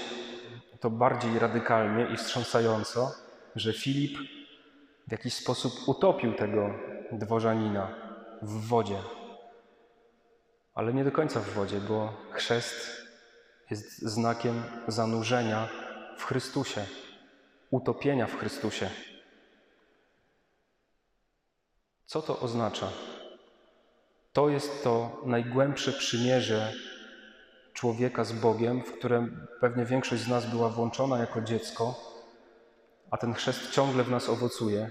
to 0.82 0.90
bardziej 0.90 1.40
radykalnie 1.40 2.08
i 2.14 2.18
wstrząsająco, 2.18 3.12
że 3.56 3.74
Filip 3.74 4.18
w 5.08 5.12
jakiś 5.12 5.34
sposób 5.34 5.74
utopił 5.88 6.34
tego 6.34 6.70
dworzanina 7.12 7.96
w 8.42 8.68
wodzie. 8.68 8.98
Ale 10.74 10.94
nie 10.94 11.04
do 11.04 11.12
końca 11.12 11.40
w 11.40 11.50
wodzie, 11.50 11.80
bo 11.80 12.14
chrzest 12.32 13.02
jest 13.70 14.02
znakiem 14.02 14.64
zanurzenia 14.88 15.70
w 16.18 16.26
Chrystusie, 16.26 16.86
utopienia 17.72 18.28
w 18.28 18.38
Chrystusie. 18.38 18.90
Co 22.06 22.22
to 22.22 22.40
oznacza? 22.40 22.88
To 24.34 24.50
jest 24.50 24.84
to 24.84 25.22
najgłębsze 25.26 25.94
przymierze 25.94 26.74
człowieka 27.74 28.24
z 28.24 28.32
Bogiem, 28.32 28.82
w 28.82 28.92
którym 28.92 29.48
pewnie 29.60 29.86
większość 29.86 30.24
z 30.24 30.28
nas 30.28 30.46
była 30.46 30.70
włączona 30.70 31.18
jako 31.18 31.42
dziecko, 31.42 31.96
a 33.12 33.18
ten 33.18 33.34
chrzest 33.34 33.72
ciągle 33.72 34.04
w 34.04 34.12
nas 34.12 34.30
owocuje, 34.30 34.90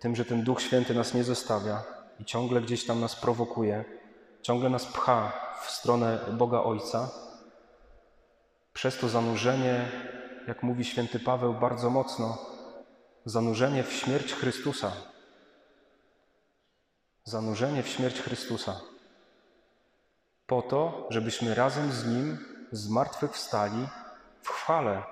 tym, 0.00 0.16
że 0.16 0.24
ten 0.24 0.42
Duch 0.42 0.62
Święty 0.62 0.94
nas 0.94 1.14
nie 1.14 1.24
zostawia 1.24 1.82
i 2.20 2.24
ciągle 2.24 2.60
gdzieś 2.60 2.86
tam 2.86 3.00
nas 3.00 3.16
prowokuje, 3.16 3.84
ciągle 4.42 4.70
nas 4.70 4.86
pcha 4.86 5.32
w 5.62 5.70
stronę 5.70 6.18
Boga 6.32 6.62
Ojca. 6.62 7.10
Przez 8.72 8.98
to 8.98 9.08
zanurzenie, 9.08 9.88
jak 10.46 10.62
mówi 10.62 10.84
święty 10.84 11.20
Paweł 11.20 11.54
bardzo 11.54 11.90
mocno, 11.90 12.38
zanurzenie 13.24 13.82
w 13.82 13.92
śmierć 13.92 14.32
Chrystusa, 14.32 14.92
zanurzenie 17.24 17.82
w 17.82 17.88
śmierć 17.88 18.20
Chrystusa, 18.20 18.80
po 20.48 20.62
to, 20.62 21.06
żebyśmy 21.10 21.54
razem 21.54 21.92
z 21.92 22.06
Nim 22.06 22.38
zmartwychwstali 22.72 23.86
w 24.42 24.48
chwale 24.48 25.02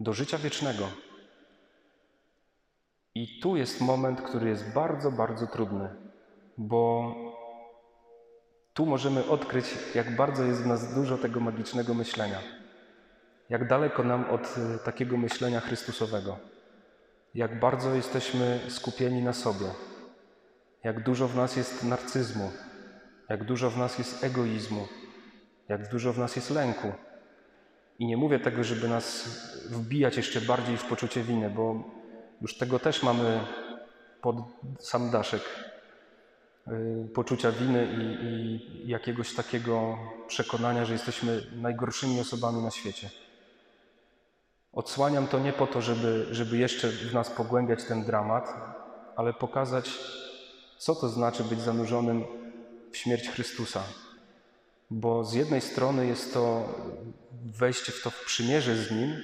do 0.00 0.12
życia 0.12 0.38
wiecznego. 0.38 0.88
I 3.14 3.40
tu 3.40 3.56
jest 3.56 3.80
moment, 3.80 4.20
który 4.20 4.48
jest 4.48 4.72
bardzo, 4.72 5.12
bardzo 5.12 5.46
trudny, 5.46 5.88
bo 6.58 7.14
tu 8.74 8.86
możemy 8.86 9.26
odkryć, 9.26 9.66
jak 9.94 10.16
bardzo 10.16 10.44
jest 10.44 10.62
w 10.62 10.66
nas 10.66 10.94
dużo 10.94 11.18
tego 11.18 11.40
magicznego 11.40 11.94
myślenia. 11.94 12.38
Jak 13.48 13.68
daleko 13.68 14.02
nam 14.02 14.30
od 14.30 14.58
y, 14.58 14.78
takiego 14.84 15.16
myślenia 15.16 15.60
Chrystusowego. 15.60 16.38
Jak 17.34 17.60
bardzo 17.60 17.94
jesteśmy 17.94 18.60
skupieni 18.68 19.22
na 19.22 19.32
sobie, 19.32 19.66
jak 20.84 21.02
dużo 21.02 21.28
w 21.28 21.36
nas 21.36 21.56
jest 21.56 21.84
narcyzmu, 21.84 22.50
jak 23.28 23.44
dużo 23.44 23.70
w 23.70 23.78
nas 23.78 23.98
jest 23.98 24.24
egoizmu, 24.24 24.88
jak 25.68 25.88
dużo 25.88 26.12
w 26.12 26.18
nas 26.18 26.36
jest 26.36 26.50
lęku. 26.50 26.92
I 27.98 28.06
nie 28.06 28.16
mówię 28.16 28.40
tego, 28.40 28.64
żeby 28.64 28.88
nas 28.88 29.24
wbijać 29.70 30.16
jeszcze 30.16 30.40
bardziej 30.40 30.76
w 30.76 30.84
poczucie 30.84 31.22
winy, 31.22 31.50
bo 31.50 31.84
już 32.40 32.58
tego 32.58 32.78
też 32.78 33.02
mamy 33.02 33.40
pod 34.20 34.36
sam 34.78 35.10
daszek 35.10 35.42
y, 36.68 37.08
poczucia 37.14 37.52
winy 37.52 37.88
i, 37.98 38.26
i 38.26 38.88
jakiegoś 38.88 39.34
takiego 39.34 39.98
przekonania, 40.26 40.84
że 40.84 40.92
jesteśmy 40.92 41.42
najgorszymi 41.56 42.20
osobami 42.20 42.62
na 42.62 42.70
świecie. 42.70 43.10
Odsłaniam 44.72 45.26
to 45.26 45.38
nie 45.38 45.52
po 45.52 45.66
to, 45.66 45.80
żeby, 45.80 46.26
żeby 46.30 46.56
jeszcze 46.56 46.88
w 46.88 47.14
nas 47.14 47.30
pogłębiać 47.30 47.84
ten 47.84 48.04
dramat, 48.04 48.54
ale 49.16 49.32
pokazać, 49.32 49.98
co 50.78 50.94
to 50.94 51.08
znaczy 51.08 51.44
być 51.44 51.60
zanurzonym 51.60 52.24
w 52.92 52.96
śmierć 52.96 53.28
Chrystusa. 53.28 53.82
Bo 54.90 55.24
z 55.24 55.34
jednej 55.34 55.60
strony 55.60 56.06
jest 56.06 56.34
to 56.34 56.68
wejście 57.44 57.92
w 57.92 58.02
to 58.02 58.10
w 58.10 58.24
przymierze 58.24 58.76
z 58.76 58.90
Nim, 58.90 59.16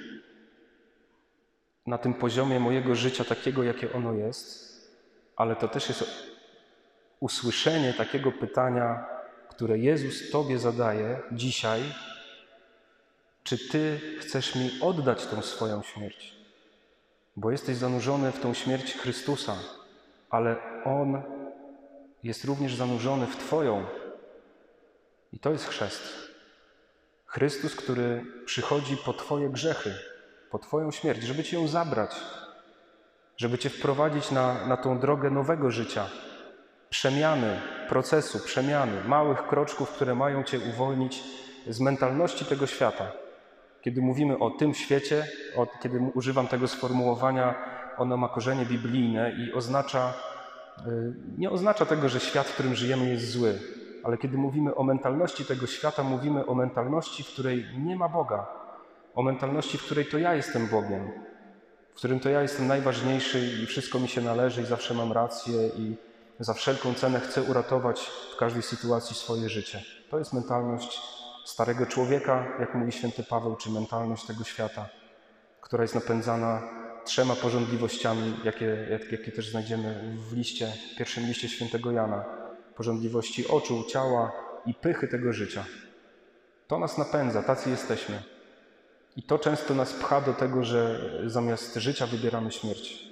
na 1.87 1.99
tym 1.99 2.15
poziomie 2.15 2.61
mojego 2.61 2.95
życia, 2.95 3.25
takiego, 3.25 3.63
jakie 3.63 3.93
ono 3.93 4.13
jest, 4.13 4.69
ale 5.37 5.57
to 5.57 5.69
też 5.69 5.89
jest 5.89 6.05
usłyszenie 7.21 7.95
takiego 7.95 8.33
pytania, 8.33 9.07
które 9.49 9.79
Jezus 9.79 10.31
Tobie 10.31 10.59
zadaje 10.59 11.21
dzisiaj: 11.33 11.83
czy 13.45 13.69
Ty 13.69 14.01
chcesz 14.21 14.55
mi 14.55 14.71
oddać 14.81 15.27
tą 15.27 15.43
swoją 15.43 15.83
śmierć? 15.83 16.35
Bo 17.37 17.51
jesteś 17.51 17.77
zanurzony 17.77 18.33
w 18.33 18.41
tą 18.41 18.55
śmierć 18.55 18.95
Chrystusa, 18.95 19.57
ale 20.31 20.57
On 20.85 21.23
jest 22.23 22.45
również 22.45 22.75
zanurzony 22.75 23.27
w 23.27 23.37
Twoją. 23.37 23.85
I 25.33 25.39
to 25.39 25.51
jest 25.51 25.69
chrzest. 25.69 26.03
Chrystus, 27.27 27.77
który 27.77 28.25
przychodzi 28.45 28.97
po 28.97 29.13
Twoje 29.13 29.49
grzechy, 29.49 29.95
po 30.51 30.59
Twoją 30.59 30.91
śmierć, 30.91 31.23
żeby 31.23 31.45
Cię 31.45 31.57
ją 31.57 31.69
zabrać, 31.69 32.17
żeby 33.37 33.59
Cię 33.59 33.71
wprowadzić 33.71 34.31
na, 34.31 34.67
na 34.67 34.77
tą 34.77 34.99
drogę 34.99 35.31
nowego 35.31 35.71
życia, 35.71 36.07
przemiany, 36.91 37.61
procesu, 37.89 38.39
przemiany, 38.39 39.05
małych 39.05 39.47
kroczków, 39.47 39.91
które 39.91 40.15
mają 40.15 40.45
Cię 40.45 40.59
uwolnić 40.59 41.23
z 41.67 41.81
mentalności 41.81 42.45
tego 42.45 42.67
świata. 42.67 43.13
Kiedy 43.83 44.01
mówimy 44.01 44.39
o 44.39 44.51
tym 44.51 44.75
świecie, 44.75 45.27
o, 45.57 45.67
kiedy 45.83 45.99
używam 46.15 46.49
tego 46.49 46.69
sformułowania, 46.69 47.55
ono 47.97 48.17
ma 48.17 48.29
korzenie 48.29 48.67
biblijne 48.67 49.33
i 49.33 49.53
oznacza 49.53 50.15
nie 51.39 51.51
oznacza 51.51 51.87
tego, 51.87 52.09
że 52.09 52.21
świat, 52.21 52.47
w 52.47 52.55
którym 52.55 52.75
żyjemy, 52.75 53.09
jest 53.09 53.31
zły, 53.31 53.59
ale 54.05 54.19
kiedy 54.19 54.39
mówimy 54.39 54.75
o 54.75 54.85
mentalności 54.85 55.45
tego 55.45 55.67
świata, 55.67 56.03
mówimy 56.03 56.47
o 56.47 56.55
mentalności, 56.55 57.23
w 57.23 57.27
której 57.27 57.67
nie 57.79 57.97
ma 57.97 58.09
Boga, 58.09 58.47
o 59.15 59.23
mentalności, 59.23 59.79
w 59.79 59.85
której 59.85 60.07
to 60.07 60.19
ja 60.19 60.35
jestem 60.35 60.67
Bogiem, 60.67 61.11
w 61.93 61.95
którym 61.95 62.21
to 62.21 62.29
ja 62.29 62.43
jestem 62.43 62.67
najważniejszy 62.67 63.41
i 63.63 63.67
wszystko 63.67 63.99
mi 63.99 64.09
się 64.09 64.21
należy 64.21 64.63
i 64.63 64.67
zawsze 64.67 64.95
mam 64.95 65.13
rację 65.13 65.69
i 65.69 65.97
za 66.41 66.55
wszelką 66.55 66.95
cenę 66.95 67.21
chcę 67.21 67.43
uratować 67.43 68.11
w 68.35 68.37
każdej 68.37 68.63
sytuacji 68.63 69.17
swoje 69.17 69.49
życie. 69.49 69.83
To 70.11 70.19
jest 70.19 70.33
mentalność 70.33 71.01
starego 71.45 71.87
człowieka, 71.87 72.47
jak 72.61 72.75
mówi 72.75 72.93
święty 72.93 73.25
Paweł, 73.25 73.57
czy 73.57 73.71
mentalność 73.71 74.27
tego 74.27 74.45
świata, 74.45 74.89
która 75.61 75.83
jest 75.83 75.95
napędzana 75.95 76.63
trzema 77.09 77.37
porządliwościami, 77.37 78.35
jakie, 78.45 78.87
jakie 79.11 79.33
też 79.33 79.51
znajdziemy 79.51 80.17
w 80.31 80.33
liście, 80.33 80.73
w 80.95 80.99
pierwszym 80.99 81.27
liście 81.27 81.49
świętego 81.49 81.93
Jana. 81.93 82.25
Porządliwości 82.77 83.49
oczu, 83.49 83.85
ciała 83.93 84.33
i 84.67 84.75
pychy 84.75 85.09
tego 85.09 85.33
życia. 85.33 85.65
To 86.67 86.79
nas 86.79 86.99
napędza, 86.99 87.43
tacy 87.43 87.71
jesteśmy. 87.71 88.23
I 89.17 89.23
to 89.23 89.39
często 89.39 89.75
nas 89.75 89.93
pcha 89.93 90.21
do 90.21 90.35
tego, 90.35 90.65
że 90.65 91.11
zamiast 91.27 91.77
życia 91.77 92.07
wybieramy 92.07 92.53
śmierć. 92.53 93.09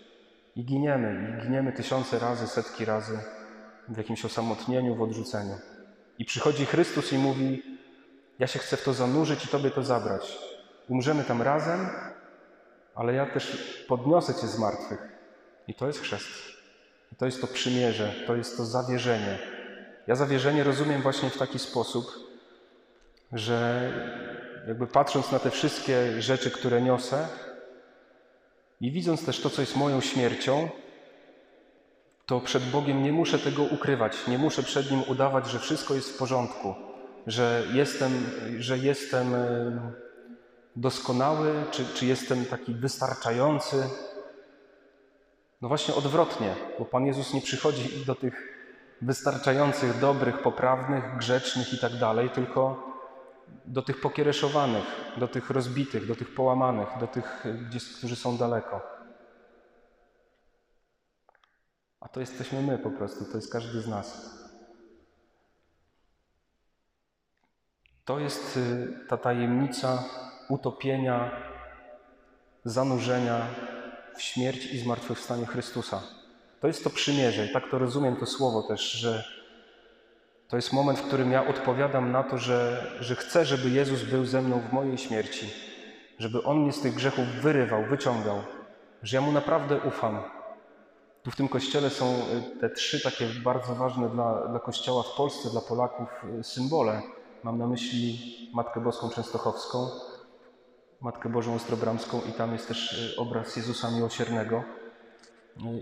I 0.57 0.65
giniemy, 0.65 1.39
i 1.39 1.43
giniemy 1.43 1.73
tysiące 1.73 2.19
razy, 2.19 2.47
setki 2.47 2.85
razy 2.85 3.19
w 3.89 3.97
jakimś 3.97 4.25
osamotnieniu, 4.25 4.95
w 4.95 5.03
odrzuceniu. 5.03 5.55
I 6.19 6.25
przychodzi 6.25 6.67
Chrystus 6.67 7.13
i 7.13 7.19
mówi: 7.19 7.63
Ja 8.39 8.47
się 8.47 8.59
chcę 8.59 8.77
w 8.77 8.85
to 8.85 8.93
zanurzyć 8.93 9.45
i 9.45 9.49
Tobie 9.49 9.71
to 9.71 9.83
zabrać. 9.83 10.39
Umrzemy 10.89 11.25
tam 11.25 11.43
razem, 11.43 11.89
ale 12.97 13.15
ja 13.15 13.27
też 13.27 13.85
podniosę 13.89 14.35
Cię 14.35 14.47
z 14.47 14.59
martwych. 14.59 15.01
I 15.69 15.75
to 15.75 15.87
jest 15.87 16.01
chrzest. 16.01 16.29
To 17.19 17.27
jest 17.27 17.41
to 17.41 17.47
przymierze, 17.47 18.13
to 18.27 18.37
jest 18.37 18.57
to 18.57 18.65
zawierzenie. 18.65 19.39
Ja 20.07 20.15
zawierzenie 20.15 20.65
rozumiem 20.65 21.03
właśnie 21.03 21.31
w 21.31 21.39
taki 21.39 21.59
sposób, 21.59 22.07
że 23.33 23.91
jakby 24.69 24.87
patrząc 24.87 25.33
na 25.33 25.39
te 25.39 25.51
wszystkie 25.51 26.23
rzeczy, 26.23 26.51
które 26.51 26.83
niosę 26.83 27.29
i 28.81 28.91
widząc 28.91 29.27
też 29.27 29.41
to, 29.41 29.51
co 29.51 29.61
jest 29.61 29.77
moją 29.77 30.01
śmiercią, 30.01 30.69
to 32.27 32.41
przed 32.41 32.63
Bogiem 32.63 33.03
nie 33.03 33.13
muszę 33.13 33.39
tego 33.39 33.63
ukrywać, 33.63 34.27
nie 34.29 34.39
muszę 34.39 34.63
przed 34.63 34.91
Nim 34.91 35.03
udawać, 35.09 35.47
że 35.47 35.59
wszystko 35.59 35.95
jest 35.95 36.13
w 36.13 36.19
porządku, 36.19 36.75
że 37.27 37.63
jestem, 37.73 38.13
że 38.59 38.79
jestem 38.79 39.35
doskonały, 40.77 41.65
czy, 41.71 41.87
czy 41.95 42.07
jestem 42.07 42.45
taki 42.45 42.75
wystarczający. 42.75 43.89
No 45.61 45.69
właśnie 45.69 45.95
odwrotnie, 45.95 46.55
bo 46.79 46.85
Pan 46.85 47.07
Jezus 47.07 47.35
nie 47.35 47.41
przychodzi 47.41 48.05
do 48.05 48.15
tych 48.15 48.57
wystarczających, 49.03 49.99
dobrych, 49.99 50.43
poprawnych, 50.43 51.17
grzecznych 51.17 51.73
i 51.73 51.79
tak 51.79 51.99
dalej, 51.99 52.31
tylko 52.31 52.87
do 53.65 53.83
tych 53.83 54.01
pokiereszowanych, 54.01 54.85
do 55.17 55.29
tych 55.29 55.51
rozbitych, 55.51 56.07
do 56.07 56.17
tych 56.17 56.35
połamanych, 56.35 56.89
do 57.01 57.07
tych, 57.07 57.45
gdzie, 57.69 57.79
którzy 57.99 58.17
są 58.17 58.37
daleko. 58.37 58.81
A 62.01 62.09
to 62.09 62.21
jesteśmy 62.21 62.63
my 62.63 62.79
po 62.79 62.91
prostu, 62.91 63.25
to 63.25 63.37
jest 63.37 63.53
każdy 63.53 63.81
z 63.81 63.89
nas. 63.89 64.37
To 68.05 68.19
jest 68.19 68.57
y, 68.57 68.99
ta 69.09 69.17
tajemnica 69.17 70.05
utopienia, 70.49 71.31
zanurzenia 72.65 73.47
w 74.17 74.23
śmierć 74.23 74.67
i 74.67 74.79
zmartwychwstanie 74.79 75.47
Chrystusa. 75.47 76.03
To 76.61 76.67
jest 76.67 76.85
to 76.85 76.91
przymierze 76.91 77.47
i 77.47 77.53
tak 77.53 77.71
to 77.71 77.79
rozumiem 77.79 78.17
to 78.17 78.27
słowo 78.27 78.63
też, 78.63 78.93
że 78.93 79.25
to 80.49 80.57
jest 80.57 80.73
moment, 80.73 80.99
w 80.99 81.07
którym 81.07 81.33
ja 81.33 81.47
odpowiadam 81.47 82.13
na 82.13 82.23
to, 82.23 82.39
że, 82.39 82.87
że 83.01 83.17
chcę, 83.17 83.45
żeby 83.45 83.71
Jezus 83.71 84.03
był 84.03 84.27
ze 84.27 84.43
mną 84.43 84.61
w 84.61 84.73
mojej 84.73 84.99
śmierci, 84.99 85.51
żeby 86.19 86.43
On 86.43 86.59
mnie 86.59 86.73
z 86.73 86.81
tych 86.81 86.95
grzechów 86.95 87.27
wyrywał, 87.27 87.85
wyciągał, 87.85 88.43
że 89.03 89.17
ja 89.17 89.21
Mu 89.21 89.33
naprawdę 89.33 89.81
ufam. 89.81 90.23
Tu 91.23 91.31
w 91.31 91.37
tym 91.37 91.49
kościele 91.49 91.91
są 91.91 92.07
y, 92.07 92.61
te 92.61 92.71
trzy 92.71 93.03
takie 93.03 93.27
bardzo 93.45 93.75
ważne 93.75 94.09
dla, 94.09 94.49
dla 94.49 94.59
Kościoła 94.59 95.03
w 95.03 95.17
Polsce, 95.17 95.51
dla 95.51 95.61
Polaków 95.61 96.09
y, 96.41 96.45
symbole. 96.45 97.03
Mam 97.43 97.59
na 97.59 97.67
myśli 97.67 98.19
Matkę 98.55 98.81
Boską 98.81 99.11
Częstochowską, 99.11 99.91
Matkę 101.01 101.29
Bożą 101.29 101.55
Ostrobramską 101.55 102.21
i 102.31 102.33
tam 102.33 102.53
jest 102.53 102.69
też 102.69 102.93
y, 103.13 103.17
obraz 103.17 103.57
Jezusa 103.57 103.91
Miłosiernego. 103.91 104.65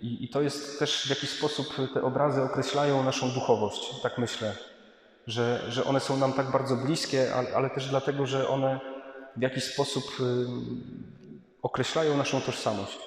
I, 0.02 0.24
I, 0.24 0.28
to 0.28 0.42
jest 0.42 0.78
też 0.78 1.06
w 1.06 1.10
jakiś 1.10 1.30
sposób 1.30 1.66
te 1.94 2.02
obrazy 2.02 2.42
określają 2.42 3.02
naszą 3.02 3.30
duchowość, 3.30 4.00
tak 4.02 4.18
myślę, 4.18 4.56
że, 5.26 5.64
że 5.68 5.84
one 5.84 6.00
są 6.00 6.16
nam 6.16 6.32
tak 6.32 6.50
bardzo 6.50 6.76
bliskie, 6.76 7.34
ale, 7.34 7.56
ale 7.56 7.70
też 7.70 7.88
dlatego, 7.88 8.26
że 8.26 8.48
one 8.48 8.80
w 9.36 9.42
jakiś 9.42 9.64
sposób 9.64 10.04
y, 10.20 10.46
określają 11.62 12.16
naszą 12.16 12.40
tożsamość. 12.40 12.98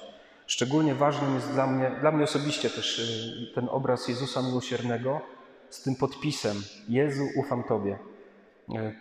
Szczególnie 0.46 0.94
ważnym 0.94 1.34
jest 1.34 1.52
dla 1.52 1.66
mnie, 1.66 1.96
dla 2.00 2.12
mnie 2.12 2.24
osobiście 2.24 2.70
też 2.70 3.02
ten 3.54 3.68
obraz 3.68 4.08
Jezusa 4.08 4.42
Miłosiernego 4.42 5.20
z 5.70 5.82
tym 5.82 5.94
podpisem 5.94 6.62
Jezu, 6.88 7.28
ufam 7.36 7.64
Tobie. 7.64 7.98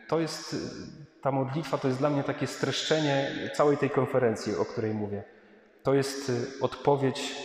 To 0.08 0.20
jest, 0.20 0.56
ta 1.28 1.32
modlitwa 1.32 1.78
to 1.78 1.88
jest 1.88 2.00
dla 2.00 2.10
mnie 2.10 2.24
takie 2.24 2.48
streszczenie 2.48 3.32
całej 3.54 3.78
tej 3.78 3.90
konferencji, 3.90 4.56
o 4.56 4.66
której 4.66 4.94
mówię. 4.94 5.24
To 5.84 5.94
jest 5.94 6.32
odpowiedź 6.62 7.36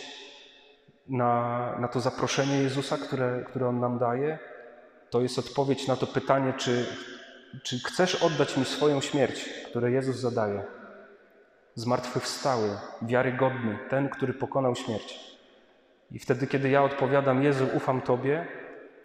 na, 1.07 1.75
na 1.79 1.87
to 1.87 1.99
zaproszenie 1.99 2.61
Jezusa, 2.61 2.97
które, 2.97 3.43
które 3.47 3.67
On 3.67 3.79
nam 3.79 3.99
daje. 3.99 4.39
To 5.09 5.21
jest 5.21 5.39
odpowiedź 5.39 5.87
na 5.87 5.95
to 5.95 6.07
pytanie, 6.07 6.53
czy, 6.57 6.85
czy 7.63 7.79
chcesz 7.79 8.23
oddać 8.23 8.57
mi 8.57 8.65
swoją 8.65 9.01
śmierć, 9.01 9.49
które 9.65 9.91
Jezus 9.91 10.15
zadaje. 10.15 10.63
Zmartwychwstały, 11.75 12.69
wiarygodny, 13.01 13.79
ten, 13.89 14.09
który 14.09 14.33
pokonał 14.33 14.75
śmierć. 14.75 15.19
I 16.11 16.19
wtedy, 16.19 16.47
kiedy 16.47 16.69
ja 16.69 16.83
odpowiadam, 16.83 17.43
Jezu, 17.43 17.67
ufam 17.73 18.01
Tobie, 18.01 18.47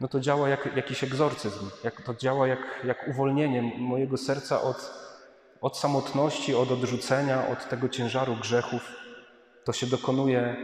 no 0.01 0.09
to 0.09 0.21
działa 0.21 0.49
jak 0.49 0.77
jakiś 0.77 1.05
egzorcyzm, 1.05 1.71
jak, 1.85 2.03
to 2.03 2.15
działa 2.15 2.49
jak, 2.49 2.59
jak 2.85 3.09
uwolnienie 3.09 3.63
mojego 3.79 4.17
serca 4.17 4.63
od, 4.63 4.91
od 5.61 5.79
samotności, 5.79 6.55
od 6.55 6.71
odrzucenia, 6.71 7.49
od 7.49 7.69
tego 7.69 7.89
ciężaru 7.89 8.37
grzechów. 8.37 8.93
To 9.65 9.73
się 9.73 9.87
dokonuje 9.87 10.57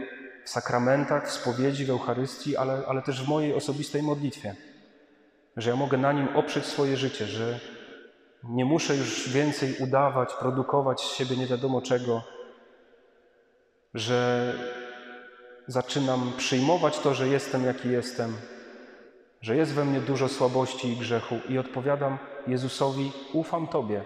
w 0.45 0.49
sakramentach, 0.49 1.27
w 1.27 1.31
spowiedzi, 1.31 1.85
w 1.85 1.89
Eucharystii, 1.89 2.57
ale, 2.57 2.83
ale 2.87 3.01
też 3.01 3.23
w 3.23 3.27
mojej 3.27 3.53
osobistej 3.53 4.03
modlitwie. 4.03 4.55
Że 5.57 5.69
ja 5.69 5.75
mogę 5.75 5.97
na 5.97 6.11
nim 6.11 6.27
oprzeć 6.35 6.65
swoje 6.65 6.97
życie, 6.97 7.25
że 7.25 7.59
nie 8.43 8.65
muszę 8.65 8.95
już 8.95 9.29
więcej 9.29 9.75
udawać, 9.79 10.33
produkować 10.33 11.01
z 11.01 11.15
siebie 11.15 11.37
nie 11.37 11.47
wiadomo 11.47 11.81
czego, 11.81 12.21
że 13.93 14.53
zaczynam 15.67 16.33
przyjmować 16.37 16.99
to, 16.99 17.13
że 17.13 17.27
jestem 17.27 17.65
jaki 17.65 17.89
jestem, 17.89 18.37
że 19.45 19.55
jest 19.55 19.73
we 19.73 19.85
mnie 19.85 19.99
dużo 19.99 20.29
słabości 20.29 20.87
i 20.87 20.97
grzechu 20.97 21.35
i 21.49 21.57
odpowiadam 21.57 22.17
Jezusowi: 22.47 23.11
Ufam 23.33 23.67
Tobie, 23.67 24.05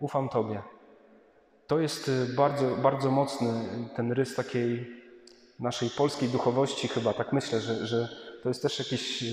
ufam 0.00 0.28
Tobie. 0.28 0.62
To 1.66 1.80
jest 1.80 2.10
bardzo, 2.36 2.76
bardzo 2.76 3.10
mocny 3.10 3.48
ten 3.96 4.12
rys 4.12 4.34
takiej 4.34 4.86
naszej 5.60 5.90
polskiej 5.90 6.28
duchowości 6.28 6.88
chyba, 6.88 7.12
tak 7.12 7.32
myślę, 7.32 7.60
że, 7.60 7.86
że 7.86 8.08
to 8.42 8.48
jest 8.48 8.62
też 8.62 8.78
jakieś, 8.78 9.24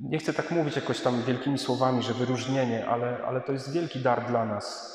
nie 0.00 0.18
chcę 0.18 0.32
tak 0.32 0.50
mówić 0.50 0.76
jakoś 0.76 1.00
tam 1.00 1.22
wielkimi 1.22 1.58
słowami, 1.58 2.02
że 2.02 2.14
wyróżnienie, 2.14 2.86
ale, 2.86 3.18
ale 3.26 3.40
to 3.40 3.52
jest 3.52 3.72
wielki 3.72 4.00
dar 4.00 4.26
dla 4.26 4.44
nas. 4.44 4.92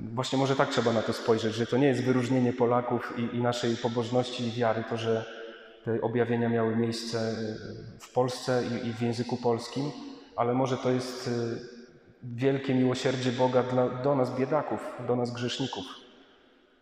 Właśnie 0.00 0.38
może 0.38 0.56
tak 0.56 0.68
trzeba 0.68 0.92
na 0.92 1.02
to 1.02 1.12
spojrzeć, 1.12 1.54
że 1.54 1.66
to 1.66 1.76
nie 1.76 1.86
jest 1.86 2.04
wyróżnienie 2.04 2.52
Polaków 2.52 3.14
i, 3.18 3.36
i 3.36 3.42
naszej 3.42 3.76
pobożności 3.76 4.48
i 4.48 4.52
wiary, 4.52 4.84
to, 4.90 4.96
że 4.96 5.35
te 5.86 6.00
objawienia 6.00 6.48
miały 6.48 6.76
miejsce 6.76 7.34
w 8.00 8.12
Polsce 8.12 8.62
i, 8.66 8.86
i 8.86 8.92
w 8.92 9.02
języku 9.02 9.36
polskim, 9.36 9.90
ale 10.36 10.54
może 10.54 10.76
to 10.76 10.90
jest 10.90 11.28
y, 11.28 11.30
wielkie 12.22 12.74
miłosierdzie 12.74 13.32
Boga 13.32 13.62
dla, 13.62 13.88
do 13.88 14.14
nas 14.14 14.38
biedaków, 14.38 14.80
do 15.06 15.16
nas 15.16 15.30
grzeszników. 15.30 15.84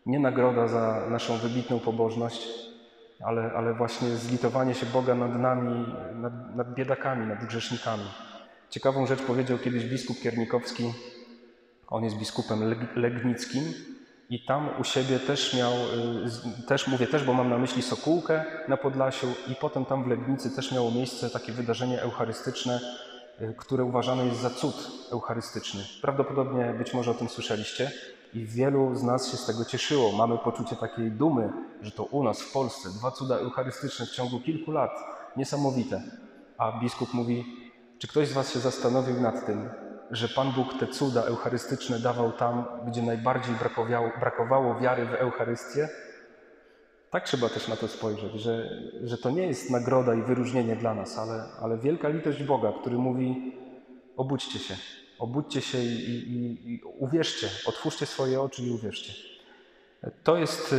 Nie 0.07 0.19
nagroda 0.19 0.69
za 0.69 1.07
naszą 1.11 1.37
wybitną 1.37 1.81
pobożność, 1.81 2.49
ale, 3.25 3.53
ale 3.53 3.75
właśnie 3.75 4.09
zlitowanie 4.09 4.75
się 4.75 4.87
Boga 4.87 5.15
nad 5.15 5.41
nami, 5.41 5.87
nad, 6.15 6.57
nad 6.57 6.75
biedakami, 6.75 7.27
nad 7.27 7.45
grzesznikami. 7.45 8.05
Ciekawą 8.71 9.07
rzecz 9.07 9.23
powiedział 9.23 9.59
kiedyś 9.59 9.85
biskup 9.85 10.21
Kiernikowski. 10.21 10.93
On 11.89 12.05
jest 12.05 12.17
biskupem 12.17 12.75
legnickim 12.97 13.63
i 14.31 14.45
tam 14.45 14.69
u 14.81 14.85
siebie 14.85 15.19
też 15.19 15.55
miał, 15.55 15.73
y, 15.73 16.67
też 16.67 16.87
mówię 16.87 17.07
też, 17.07 17.25
bo 17.25 17.33
mam 17.33 17.51
na 17.51 17.59
myśli 17.59 17.83
Sokółkę 17.83 18.45
na 18.69 18.77
Podlasiu 18.77 19.27
i 19.49 19.55
potem 19.55 19.85
tam 19.85 20.05
w 20.05 20.07
Legnicy 20.07 20.51
też 20.51 20.73
miało 20.73 20.91
miejsce 20.91 21.31
takie 21.31 21.53
wydarzenie 21.53 22.03
eucharystyczne, 22.03 22.81
y, 23.41 23.55
które 23.57 23.85
uważane 23.85 24.27
jest 24.27 24.41
za 24.41 24.51
cud 24.51 24.91
eucharystyczny. 25.13 25.85
Prawdopodobnie 26.03 26.75
być 26.79 26.95
może 26.95 27.11
o 27.11 27.15
tym 27.15 27.29
słyszeliście. 27.29 27.91
I 28.35 28.45
wielu 28.45 28.95
z 28.95 29.03
nas 29.03 29.31
się 29.31 29.37
z 29.37 29.47
tego 29.47 29.65
cieszyło. 29.65 30.13
Mamy 30.13 30.39
poczucie 30.39 30.77
takiej 30.77 31.11
dumy, 31.11 31.53
że 31.83 31.91
to 31.91 32.05
u 32.05 32.25
nas 32.25 32.43
w 32.43 32.53
Polsce 32.53 32.89
dwa 32.89 33.11
cuda 33.11 33.37
eucharystyczne 33.37 34.07
w 34.07 34.11
ciągu 34.11 34.41
kilku 34.41 34.71
lat. 34.71 34.91
Niesamowite. 35.37 36.03
A 36.59 36.81
biskup 36.81 37.15
mówi, 37.15 37.45
czy 37.99 38.09
ktoś 38.09 38.29
z 38.29 38.33
Was 38.33 38.53
się 38.53 38.59
zastanowił 38.59 39.21
nad 39.21 39.47
tym, 39.47 39.69
że 40.17 40.29
Pan 40.29 40.53
Bóg 40.53 40.79
te 40.79 40.87
cuda 40.87 41.23
eucharystyczne 41.23 41.99
dawał 41.99 42.33
tam, 42.33 42.65
gdzie 42.87 43.03
najbardziej 43.03 43.55
brakowało, 43.55 44.11
brakowało 44.21 44.81
wiary 44.81 45.07
w 45.07 45.15
Eucharystię? 45.15 45.89
Tak 47.11 47.25
trzeba 47.25 47.49
też 47.49 47.69
na 47.69 47.77
to 47.77 47.89
spojrzeć, 47.89 48.33
że, 48.33 48.69
że 49.03 49.19
to 49.19 49.31
nie 49.31 49.47
jest 49.47 49.71
nagroda 49.71 50.15
i 50.15 50.23
wyróżnienie 50.23 50.77
dla 50.77 50.95
nas, 50.95 51.19
ale, 51.19 51.45
ale 51.63 51.79
wielka 51.79 52.09
litość 52.09 52.43
Boga, 52.43 52.73
który 52.81 52.99
mówi: 52.99 53.57
obudźcie 54.17 54.59
się, 54.59 54.75
Obudźcie 55.19 55.61
się 55.61 55.79
i, 55.79 56.11
i, 56.11 56.75
i 56.75 56.83
uwierzcie, 56.83 57.49
otwórzcie 57.67 58.07
swoje 58.07 58.41
oczy 58.41 58.63
i 58.63 58.71
uwierzcie. 58.71 59.13
To 60.23 60.37
jest, 60.37 60.75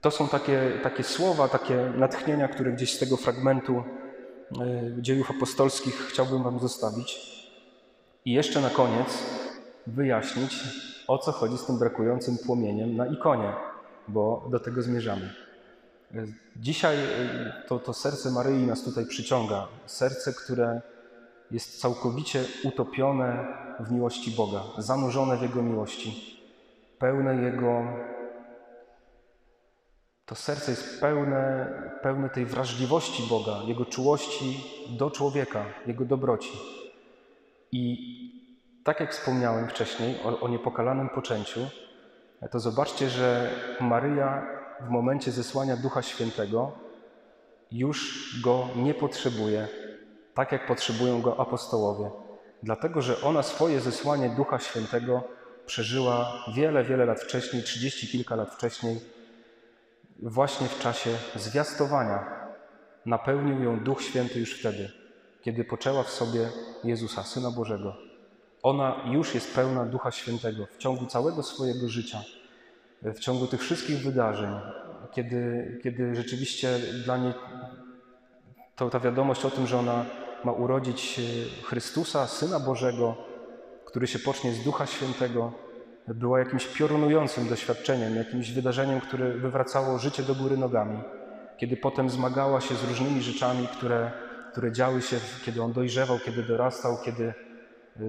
to 0.00 0.10
są 0.10 0.28
takie, 0.28 0.80
takie 0.82 1.02
słowa, 1.02 1.48
takie 1.48 1.92
natchnienia, 1.96 2.48
które 2.48 2.72
gdzieś 2.72 2.92
z 2.94 2.98
tego 2.98 3.16
fragmentu 3.16 3.78
y, 3.78 5.02
dziejów 5.02 5.30
apostolskich 5.30 5.94
chciałbym 5.94 6.42
Wam 6.42 6.58
zostawić. 6.58 7.35
I 8.26 8.32
jeszcze 8.32 8.60
na 8.60 8.70
koniec 8.70 9.22
wyjaśnić, 9.86 10.64
o 11.08 11.18
co 11.18 11.32
chodzi 11.32 11.58
z 11.58 11.66
tym 11.66 11.78
brakującym 11.78 12.38
płomieniem 12.38 12.96
na 12.96 13.06
ikonie, 13.06 13.52
bo 14.08 14.48
do 14.50 14.60
tego 14.60 14.82
zmierzamy. 14.82 15.34
Dzisiaj 16.56 16.96
y, 16.96 17.68
to, 17.68 17.78
to 17.78 17.92
serce 17.92 18.30
Maryi 18.30 18.66
nas 18.66 18.82
tutaj 18.82 19.06
przyciąga. 19.06 19.68
Serce, 19.86 20.32
które 20.32 20.80
jest 21.50 21.80
całkowicie 21.80 22.44
utopione 22.64 23.46
w 23.80 23.92
miłości 23.92 24.30
Boga, 24.30 24.62
zanurzone 24.78 25.36
w 25.36 25.42
Jego 25.42 25.62
miłości, 25.62 26.40
pełne 26.98 27.42
Jego 27.42 27.82
to 30.26 30.34
serce 30.34 30.70
jest 30.70 31.00
pełne, 31.00 31.72
pełne 32.02 32.30
tej 32.30 32.46
wrażliwości 32.46 33.22
Boga, 33.28 33.52
Jego 33.66 33.84
czułości 33.84 34.64
do 34.98 35.10
człowieka, 35.10 35.64
Jego 35.86 36.04
dobroci. 36.04 36.50
I 37.76 37.86
tak 38.84 39.00
jak 39.00 39.12
wspomniałem 39.12 39.68
wcześniej 39.68 40.16
o, 40.24 40.40
o 40.40 40.48
niepokalanym 40.48 41.08
poczęciu, 41.08 41.60
to 42.50 42.60
zobaczcie, 42.60 43.10
że 43.10 43.50
Maryja 43.80 44.46
w 44.80 44.88
momencie 44.88 45.32
zesłania 45.32 45.76
Ducha 45.76 46.02
Świętego 46.02 46.72
już 47.72 47.98
go 48.44 48.68
nie 48.76 48.94
potrzebuje, 48.94 49.68
tak 50.34 50.52
jak 50.52 50.66
potrzebują 50.66 51.22
go 51.22 51.40
apostołowie. 51.40 52.10
Dlatego, 52.62 53.02
że 53.02 53.20
ona 53.20 53.42
swoje 53.42 53.80
zesłanie 53.80 54.30
Ducha 54.30 54.58
Świętego 54.58 55.22
przeżyła 55.66 56.44
wiele, 56.54 56.84
wiele 56.84 57.04
lat 57.04 57.20
wcześniej, 57.20 57.62
trzydzieści 57.62 58.08
kilka 58.08 58.36
lat 58.36 58.54
wcześniej, 58.54 59.00
właśnie 60.22 60.68
w 60.68 60.78
czasie 60.78 61.10
zwiastowania. 61.34 62.46
Napełnił 63.06 63.62
ją 63.62 63.80
Duch 63.80 64.02
Święty 64.02 64.40
już 64.40 64.60
wtedy, 64.60 65.05
kiedy 65.46 65.64
poczęła 65.64 66.02
w 66.02 66.10
sobie 66.10 66.48
Jezusa, 66.84 67.22
Syna 67.22 67.50
Bożego. 67.50 67.96
Ona 68.62 68.96
już 69.10 69.34
jest 69.34 69.54
pełna 69.54 69.84
Ducha 69.84 70.10
Świętego 70.10 70.66
w 70.66 70.76
ciągu 70.78 71.06
całego 71.06 71.42
swojego 71.42 71.88
życia, 71.88 72.22
w 73.02 73.18
ciągu 73.18 73.46
tych 73.46 73.60
wszystkich 73.60 73.98
wydarzeń, 73.98 74.50
kiedy, 75.12 75.80
kiedy 75.82 76.14
rzeczywiście 76.14 76.78
dla 77.04 77.16
niej 77.16 77.32
to 78.76 78.90
ta 78.90 79.00
wiadomość 79.00 79.44
o 79.44 79.50
tym, 79.50 79.66
że 79.66 79.78
ona 79.78 80.04
ma 80.44 80.52
urodzić 80.52 81.20
Chrystusa, 81.64 82.26
Syna 82.26 82.60
Bożego, 82.60 83.16
który 83.84 84.06
się 84.06 84.18
pocznie 84.18 84.52
z 84.52 84.64
Ducha 84.64 84.86
Świętego, 84.86 85.52
była 86.08 86.38
jakimś 86.38 86.66
piorunującym 86.66 87.48
doświadczeniem, 87.48 88.16
jakimś 88.16 88.52
wydarzeniem, 88.52 89.00
które 89.00 89.30
wywracało 89.30 89.98
życie 89.98 90.22
do 90.22 90.34
góry 90.34 90.56
nogami. 90.56 90.98
Kiedy 91.56 91.76
potem 91.76 92.10
zmagała 92.10 92.60
się 92.60 92.74
z 92.74 92.84
różnymi 92.84 93.22
rzeczami, 93.22 93.68
które, 93.68 94.25
które 94.56 94.72
działy 94.72 95.02
się, 95.02 95.16
kiedy 95.44 95.62
on 95.62 95.72
dojrzewał, 95.72 96.18
kiedy 96.18 96.42
dorastał, 96.42 96.98
kiedy 97.04 97.34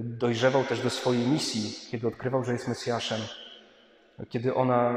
dojrzewał 0.02 0.64
też 0.64 0.80
do 0.80 0.90
swojej 0.90 1.26
misji, 1.26 1.90
kiedy 1.90 2.08
odkrywał, 2.08 2.44
że 2.44 2.52
jest 2.52 2.68
Mesjaszem, 2.68 3.20
kiedy 4.28 4.54
ona 4.54 4.94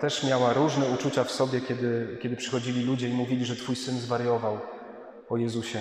też 0.00 0.24
miała 0.24 0.52
różne 0.52 0.86
uczucia 0.86 1.24
w 1.24 1.30
sobie, 1.30 1.60
kiedy, 1.60 2.18
kiedy 2.22 2.36
przychodzili 2.36 2.84
ludzie 2.84 3.08
i 3.08 3.14
mówili, 3.14 3.44
że 3.44 3.56
Twój 3.56 3.76
syn 3.76 3.98
zwariował 3.98 4.58
o 5.28 5.36
Jezusie. 5.36 5.78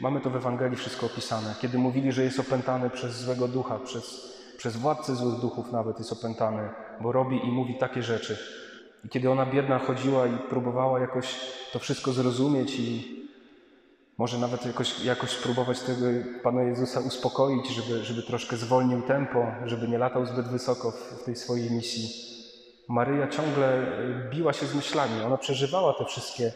Mamy 0.00 0.20
to 0.20 0.30
w 0.30 0.36
Ewangelii 0.36 0.76
wszystko 0.76 1.06
opisane. 1.06 1.54
Kiedy 1.60 1.78
mówili, 1.78 2.12
że 2.12 2.24
jest 2.24 2.40
opętany 2.40 2.90
przez 2.90 3.20
złego 3.20 3.48
ducha, 3.48 3.78
przez, 3.78 4.34
przez 4.56 4.76
władcę 4.76 5.16
złych 5.16 5.40
duchów 5.40 5.72
nawet 5.72 5.98
jest 5.98 6.12
opętany, 6.12 6.68
bo 7.00 7.12
robi 7.12 7.48
i 7.48 7.52
mówi 7.52 7.74
takie 7.78 8.02
rzeczy. 8.02 8.38
I 9.04 9.08
kiedy 9.08 9.30
ona 9.30 9.46
biedna 9.46 9.78
chodziła 9.78 10.26
i 10.26 10.38
próbowała 10.38 11.00
jakoś 11.00 11.40
to 11.72 11.78
wszystko 11.78 12.12
zrozumieć 12.12 12.78
i 12.78 13.23
może 14.18 14.38
nawet 14.38 14.66
jakoś, 14.66 15.04
jakoś 15.04 15.30
spróbować 15.30 15.80
tego 15.80 16.06
Pana 16.42 16.62
Jezusa 16.62 17.00
uspokoić, 17.00 17.68
żeby, 17.68 18.04
żeby 18.04 18.22
troszkę 18.22 18.56
zwolnił 18.56 19.02
tempo, 19.02 19.46
żeby 19.64 19.88
nie 19.88 19.98
latał 19.98 20.26
zbyt 20.26 20.48
wysoko 20.48 20.90
w, 20.90 20.94
w 20.94 21.24
tej 21.24 21.36
swojej 21.36 21.70
misji. 21.70 22.08
Maryja 22.88 23.28
ciągle 23.28 23.86
biła 24.30 24.52
się 24.52 24.66
z 24.66 24.74
myślami. 24.74 25.22
Ona 25.22 25.36
przeżywała 25.36 25.94
te 25.94 26.04
wszystkie 26.04 26.52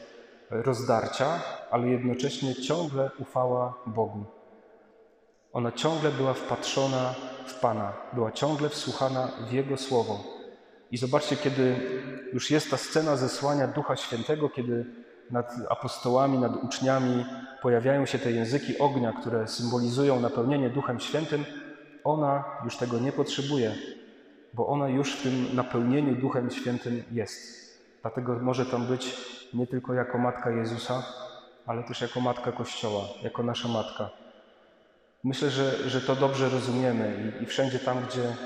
rozdarcia, 0.50 1.42
ale 1.70 1.88
jednocześnie 1.88 2.54
ciągle 2.54 3.10
ufała 3.18 3.74
Bogu. 3.86 4.24
Ona 5.52 5.72
ciągle 5.72 6.10
była 6.10 6.34
wpatrzona 6.34 7.14
w 7.46 7.54
Pana, 7.60 7.92
była 8.12 8.32
ciągle 8.32 8.68
wsłuchana 8.68 9.28
w 9.48 9.52
Jego 9.52 9.76
słowo. 9.76 10.24
I 10.90 10.98
zobaczcie, 10.98 11.36
kiedy 11.36 11.76
już 12.32 12.50
jest 12.50 12.70
ta 12.70 12.76
scena 12.76 13.16
zesłania 13.16 13.66
Ducha 13.66 13.96
Świętego, 13.96 14.48
kiedy 14.48 14.86
nad 15.30 15.54
apostołami, 15.70 16.38
nad 16.38 16.56
uczniami 16.56 17.24
pojawiają 17.62 18.06
się 18.06 18.18
te 18.18 18.32
języki 18.32 18.78
ognia, 18.78 19.12
które 19.12 19.48
symbolizują 19.48 20.20
napełnienie 20.20 20.70
Duchem 20.70 21.00
Świętym, 21.00 21.44
ona 22.04 22.44
już 22.64 22.76
tego 22.76 22.98
nie 22.98 23.12
potrzebuje, 23.12 23.74
bo 24.54 24.66
ona 24.66 24.88
już 24.88 25.16
w 25.16 25.22
tym 25.22 25.56
napełnieniu 25.56 26.16
Duchem 26.16 26.50
Świętym 26.50 27.02
jest. 27.12 27.68
Dlatego 28.02 28.38
może 28.38 28.66
tam 28.66 28.86
być 28.86 29.16
nie 29.54 29.66
tylko 29.66 29.94
jako 29.94 30.18
matka 30.18 30.50
Jezusa, 30.50 31.02
ale 31.66 31.82
też 31.82 32.00
jako 32.00 32.20
matka 32.20 32.52
Kościoła, 32.52 33.04
jako 33.22 33.42
nasza 33.42 33.68
matka. 33.68 34.10
Myślę, 35.24 35.50
że, 35.50 35.90
że 35.90 36.00
to 36.00 36.16
dobrze 36.16 36.48
rozumiemy 36.48 37.32
i, 37.40 37.42
i 37.42 37.46
wszędzie 37.46 37.78
tam, 37.78 37.98
gdzie 38.08 38.36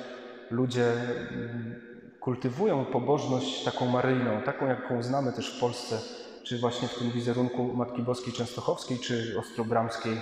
ludzie 0.50 0.92
mm, 0.92 1.80
kultywują 2.20 2.84
pobożność 2.84 3.64
taką 3.64 3.86
maryjną, 3.86 4.42
taką 4.42 4.66
jaką 4.66 5.02
znamy 5.02 5.32
też 5.32 5.56
w 5.56 5.60
Polsce, 5.60 5.98
czy 6.42 6.58
właśnie 6.58 6.88
w 6.88 6.98
tym 6.98 7.10
wizerunku 7.10 7.64
Matki 7.74 8.02
Boskiej 8.02 8.32
Częstochowskiej, 8.32 8.98
czy 8.98 9.38
Ostrobramskiej, 9.38 10.20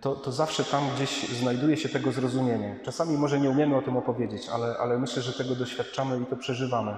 to, 0.00 0.16
to 0.16 0.32
zawsze 0.32 0.64
tam 0.64 0.84
gdzieś 0.96 1.28
znajduje 1.28 1.76
się 1.76 1.88
tego 1.88 2.12
zrozumienie. 2.12 2.80
Czasami 2.82 3.18
może 3.18 3.40
nie 3.40 3.50
umiemy 3.50 3.76
o 3.76 3.82
tym 3.82 3.96
opowiedzieć, 3.96 4.48
ale, 4.48 4.76
ale 4.78 4.98
myślę, 4.98 5.22
że 5.22 5.32
tego 5.32 5.54
doświadczamy 5.54 6.20
i 6.20 6.26
to 6.26 6.36
przeżywamy. 6.36 6.96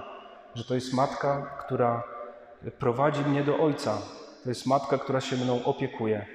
Że 0.55 0.63
to 0.63 0.75
jest 0.75 0.93
matka, 0.93 1.57
która 1.65 2.03
prowadzi 2.79 3.21
mnie 3.21 3.43
do 3.43 3.57
Ojca. 3.57 3.97
To 4.43 4.49
jest 4.49 4.65
matka, 4.65 4.97
która 4.97 5.21
się 5.21 5.37
mną 5.37 5.63
opiekuje. 5.63 6.25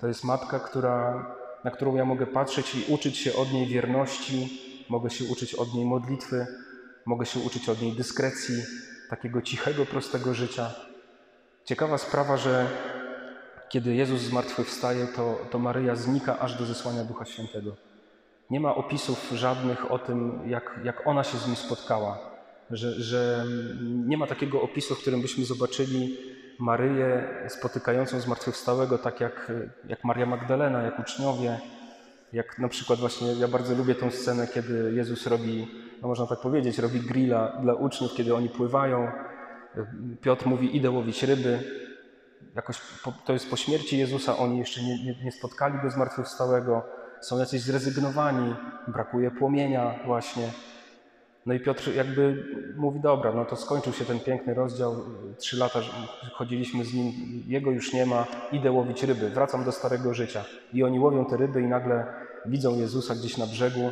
To 0.00 0.08
jest 0.08 0.24
matka, 0.24 0.58
która, 0.58 1.26
na 1.64 1.70
którą 1.70 1.96
ja 1.96 2.04
mogę 2.04 2.26
patrzeć 2.26 2.74
i 2.74 2.92
uczyć 2.92 3.16
się 3.16 3.36
od 3.36 3.52
niej 3.52 3.66
wierności, 3.66 4.60
mogę 4.88 5.10
się 5.10 5.24
uczyć 5.24 5.54
od 5.54 5.74
niej 5.74 5.84
modlitwy, 5.84 6.46
mogę 7.06 7.26
się 7.26 7.40
uczyć 7.40 7.68
od 7.68 7.82
niej 7.82 7.92
dyskrecji, 7.92 8.54
takiego 9.10 9.42
cichego, 9.42 9.86
prostego 9.86 10.34
życia. 10.34 10.70
Ciekawa 11.68 11.98
sprawa, 11.98 12.36
że 12.36 12.66
kiedy 13.68 13.94
Jezus 13.94 14.20
zmartwychwstaje, 14.20 15.06
to, 15.06 15.38
to 15.50 15.58
Maryja 15.58 15.96
znika 15.96 16.38
aż 16.38 16.58
do 16.58 16.64
zesłania 16.64 17.04
Ducha 17.04 17.24
Świętego. 17.24 17.76
Nie 18.50 18.60
ma 18.60 18.74
opisów 18.74 19.30
żadnych 19.32 19.90
o 19.90 19.98
tym, 19.98 20.40
jak, 20.46 20.80
jak 20.84 21.06
ona 21.06 21.24
się 21.24 21.38
z 21.38 21.46
nim 21.46 21.56
spotkała. 21.56 22.18
Że, 22.70 22.92
że 22.92 23.44
nie 24.06 24.16
ma 24.16 24.26
takiego 24.26 24.62
opisu, 24.62 24.94
w 24.94 25.00
którym 25.00 25.22
byśmy 25.22 25.44
zobaczyli 25.44 26.16
Maryję 26.58 27.28
spotykającą 27.48 28.20
zmartwychwstałego, 28.20 28.98
tak 28.98 29.20
jak, 29.20 29.52
jak 29.88 30.04
Maria 30.04 30.26
Magdalena, 30.26 30.82
jak 30.82 30.98
uczniowie, 30.98 31.60
jak 32.32 32.58
na 32.58 32.68
przykład 32.68 32.98
właśnie, 32.98 33.32
ja 33.32 33.48
bardzo 33.48 33.74
lubię 33.74 33.94
tą 33.94 34.10
scenę, 34.10 34.46
kiedy 34.54 34.92
Jezus 34.96 35.26
robi, 35.26 35.68
no 36.02 36.08
można 36.08 36.26
tak 36.26 36.40
powiedzieć, 36.40 36.78
robi 36.78 37.00
grilla 37.00 37.52
dla 37.62 37.74
uczniów, 37.74 38.14
kiedy 38.14 38.34
oni 38.34 38.48
pływają. 38.48 39.12
Piotr 40.20 40.46
mówi, 40.46 40.76
idę 40.76 40.90
łowić 40.90 41.22
ryby. 41.22 41.58
Jakoś 42.54 42.80
po, 43.04 43.12
to 43.24 43.32
jest 43.32 43.50
po 43.50 43.56
śmierci 43.56 43.98
Jezusa, 43.98 44.36
oni 44.36 44.58
jeszcze 44.58 44.82
nie, 44.82 45.04
nie, 45.04 45.24
nie 45.24 45.32
spotkali 45.32 45.78
go 45.82 45.90
zmartwychwstałego, 45.90 46.82
są 47.20 47.38
jacyś 47.38 47.60
zrezygnowani, 47.60 48.54
brakuje 48.88 49.30
płomienia 49.30 49.94
właśnie. 50.06 50.50
No 51.46 51.54
i 51.54 51.60
Piotr 51.60 51.94
jakby 51.94 52.44
mówi, 52.76 53.00
dobra, 53.00 53.32
no 53.32 53.44
to 53.44 53.56
skończył 53.56 53.92
się 53.92 54.04
ten 54.04 54.20
piękny 54.20 54.54
rozdział, 54.54 54.96
trzy 55.38 55.56
lata 55.56 55.80
chodziliśmy 56.32 56.84
z 56.84 56.94
nim, 56.94 57.12
jego 57.46 57.70
już 57.70 57.92
nie 57.92 58.06
ma, 58.06 58.26
idę 58.52 58.72
łowić 58.72 59.02
ryby, 59.02 59.30
wracam 59.30 59.64
do 59.64 59.72
starego 59.72 60.14
życia. 60.14 60.44
I 60.72 60.82
oni 60.82 61.00
łowią 61.00 61.24
te 61.24 61.36
ryby 61.36 61.62
i 61.62 61.66
nagle 61.66 62.06
widzą 62.46 62.78
Jezusa 62.78 63.14
gdzieś 63.14 63.36
na 63.36 63.46
brzegu, 63.46 63.90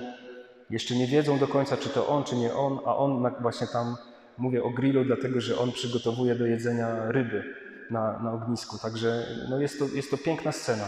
jeszcze 0.71 0.95
nie 0.95 1.07
wiedzą 1.07 1.39
do 1.39 1.49
końca, 1.49 1.77
czy 1.77 1.89
to 1.89 2.09
on, 2.09 2.25
czy 2.25 2.37
nie 2.37 2.55
on, 2.55 2.79
a 2.87 2.97
on 2.97 3.35
właśnie 3.41 3.67
tam, 3.67 3.97
mówię 4.39 4.63
o 4.63 4.71
grillu, 4.71 5.05
dlatego 5.05 5.41
że 5.41 5.59
on 5.59 5.73
przygotowuje 5.73 6.35
do 6.35 6.47
jedzenia 6.47 7.13
ryby 7.13 7.55
na, 7.91 8.19
na 8.19 8.33
ognisku. 8.33 8.79
Także 8.79 9.27
no 9.51 9.61
jest, 9.61 9.79
to, 9.79 9.85
jest 9.95 10.11
to 10.11 10.19
piękna 10.19 10.53
scena, 10.53 10.85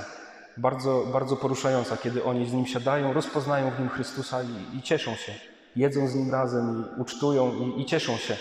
bardzo, 0.57 1.07
bardzo 1.13 1.37
poruszająca, 1.37 1.97
kiedy 1.97 2.25
oni 2.25 2.49
z 2.49 2.53
nim 2.53 2.67
siadają, 2.67 3.13
rozpoznają 3.13 3.71
w 3.71 3.81
nim 3.81 3.89
Chrystusa 3.89 4.43
i, 4.43 4.79
i 4.79 4.83
cieszą 4.83 5.15
się 5.15 5.33
jedzą 5.77 6.09
z 6.09 6.15
nim 6.15 6.31
razem 6.31 6.85
i 6.97 7.01
ucztują 7.01 7.55
i, 7.55 7.83
i 7.83 7.85
cieszą 7.85 8.17
się. 8.17 8.37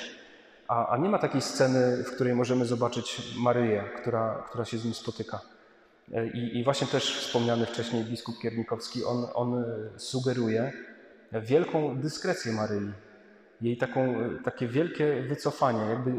A, 0.67 0.87
a, 0.87 0.97
nie 0.97 1.09
ma 1.09 1.19
takiej 1.19 1.41
sceny, 1.41 2.03
w 2.03 2.11
której 2.15 2.35
możemy 2.35 2.65
zobaczyć 2.65 3.35
Maryję, 3.39 3.83
która, 4.01 4.43
która 4.47 4.65
się 4.65 4.77
z 4.77 4.85
nim 4.85 4.93
spotyka. 4.93 5.39
E, 6.13 6.27
I, 6.27 6.57
I, 6.57 6.63
właśnie 6.63 6.87
też 6.87 7.17
wspomniany 7.17 7.65
wcześniej 7.65 8.03
biskup 8.03 8.35
Kiernikowski, 8.41 9.03
on, 9.03 9.27
on 9.33 9.65
sugeruje 9.97 10.73
wielką 11.31 11.97
dyskrecję 11.97 12.53
Maryi. 12.53 12.91
Jej 13.61 13.77
taką, 13.77 14.15
takie 14.43 14.67
wielkie 14.67 15.21
wycofanie. 15.21 15.89
Jakby 15.89 16.11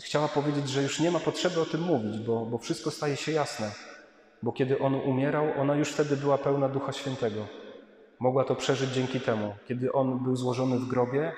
chciała 0.00 0.28
powiedzieć, 0.28 0.68
że 0.68 0.82
już 0.82 1.00
nie 1.00 1.10
ma 1.10 1.20
potrzeby 1.20 1.60
o 1.60 1.64
tym 1.64 1.80
mówić, 1.80 2.18
bo, 2.18 2.46
bo 2.46 2.58
wszystko 2.58 2.90
staje 2.90 3.16
się 3.16 3.32
jasne. 3.32 3.70
Bo 4.42 4.52
kiedy 4.52 4.78
on 4.78 4.94
umierał, 4.94 5.46
ona 5.60 5.76
już 5.76 5.88
wtedy 5.92 6.16
była 6.16 6.38
pełna 6.38 6.68
Ducha 6.68 6.92
Świętego 6.92 7.60
mogła 8.20 8.44
to 8.44 8.56
przeżyć 8.56 8.90
dzięki 8.90 9.20
temu. 9.20 9.54
Kiedy 9.68 9.92
on 9.92 10.18
był 10.18 10.36
złożony 10.36 10.78
w 10.78 10.88
grobie, 10.88 11.32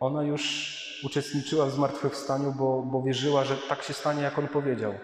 ona 0.00 0.22
już 0.22 1.00
uczestniczyła 1.04 1.66
w 1.66 1.70
zmartwychwstaniu, 1.70 2.54
bo, 2.58 2.82
bo 2.82 3.02
wierzyła, 3.02 3.44
że 3.44 3.56
tak 3.56 3.82
się 3.82 3.92
stanie, 3.92 4.22
jak 4.22 4.38
on 4.38 4.48
powiedział, 4.48 4.94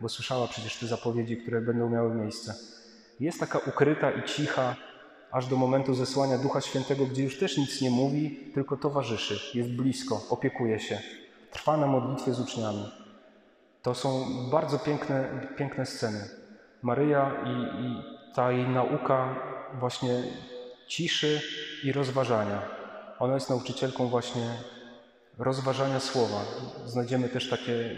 bo 0.00 0.08
słyszała 0.08 0.48
przecież 0.48 0.76
te 0.76 0.86
zapowiedzi, 0.86 1.36
które 1.36 1.60
będą 1.60 1.88
miały 1.88 2.14
miejsce. 2.14 2.54
Jest 3.20 3.40
taka 3.40 3.58
ukryta 3.58 4.10
i 4.10 4.22
cicha, 4.22 4.76
aż 5.30 5.46
do 5.46 5.56
momentu 5.56 5.94
zesłania 5.94 6.38
Ducha 6.38 6.60
Świętego, 6.60 7.06
gdzie 7.06 7.22
już 7.22 7.38
też 7.38 7.58
nic 7.58 7.80
nie 7.80 7.90
mówi, 7.90 8.50
tylko 8.54 8.76
towarzyszy, 8.76 9.58
jest 9.58 9.70
blisko, 9.70 10.20
opiekuje 10.30 10.80
się. 10.80 11.00
trwa 11.50 11.76
na 11.76 11.86
modlitwie 11.86 12.34
z 12.34 12.40
uczniami. 12.40 12.92
To 13.82 13.94
są 13.94 14.26
bardzo 14.50 14.78
piękne, 14.78 15.48
piękne 15.56 15.86
sceny. 15.86 16.28
Maryja 16.82 17.32
i, 17.44 17.84
i 17.84 18.02
ta 18.34 18.52
jej 18.52 18.68
nauka 18.68 19.34
właśnie 19.78 20.22
ciszy 20.86 21.40
i 21.84 21.92
rozważania. 21.92 22.62
Ona 23.18 23.34
jest 23.34 23.50
nauczycielką 23.50 24.06
właśnie 24.08 24.50
rozważania 25.38 26.00
słowa. 26.00 26.40
Znajdziemy 26.86 27.28
też 27.28 27.50
takie 27.50 27.96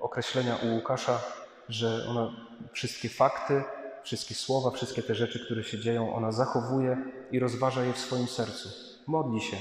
określenia 0.00 0.56
u 0.56 0.74
Łukasza, 0.74 1.20
że 1.68 2.06
ona 2.08 2.30
wszystkie 2.72 3.08
fakty, 3.08 3.64
wszystkie 4.06 4.34
słowa, 4.34 4.70
wszystkie 4.70 5.02
te 5.02 5.14
rzeczy, 5.14 5.44
które 5.44 5.64
się 5.64 5.78
dzieją, 5.78 6.14
ona 6.14 6.32
zachowuje 6.32 6.96
i 7.32 7.38
rozważa 7.38 7.84
je 7.84 7.92
w 7.92 7.98
swoim 7.98 8.26
sercu. 8.26 8.68
Modli 9.06 9.40
się, 9.40 9.56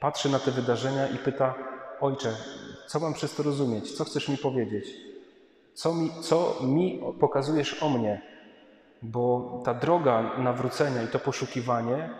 patrzy 0.00 0.28
na 0.28 0.38
te 0.38 0.50
wydarzenia 0.50 1.08
i 1.08 1.18
pyta: 1.18 1.54
Ojcze, 2.00 2.36
co 2.86 3.00
mam 3.00 3.14
przez 3.14 3.34
to 3.34 3.42
rozumieć? 3.42 3.92
Co 3.92 4.04
chcesz 4.04 4.28
mi 4.28 4.38
powiedzieć? 4.38 4.86
Co 5.74 5.94
mi, 5.94 6.10
co 6.22 6.56
mi 6.62 7.00
pokazujesz 7.20 7.82
o 7.82 7.88
mnie? 7.88 8.22
Bo 9.02 9.62
ta 9.64 9.74
droga 9.74 10.38
nawrócenia 10.38 11.02
i 11.02 11.08
to 11.08 11.18
poszukiwanie, 11.18 12.10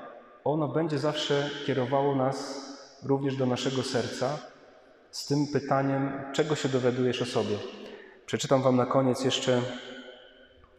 ono 0.45 0.69
będzie 0.69 0.99
zawsze 0.99 1.51
kierowało 1.67 2.15
nas 2.15 2.61
również 3.03 3.37
do 3.37 3.47
naszego 3.47 3.83
serca 3.83 4.39
z 5.11 5.27
tym 5.27 5.47
pytaniem, 5.53 6.13
czego 6.33 6.55
się 6.55 6.69
dowiadujesz 6.69 7.23
o 7.23 7.27
sobie. 7.27 7.57
Przeczytam 8.27 8.63
Wam 8.63 8.77
na 8.77 8.87
koniec 8.87 9.25
jeszcze 9.25 9.63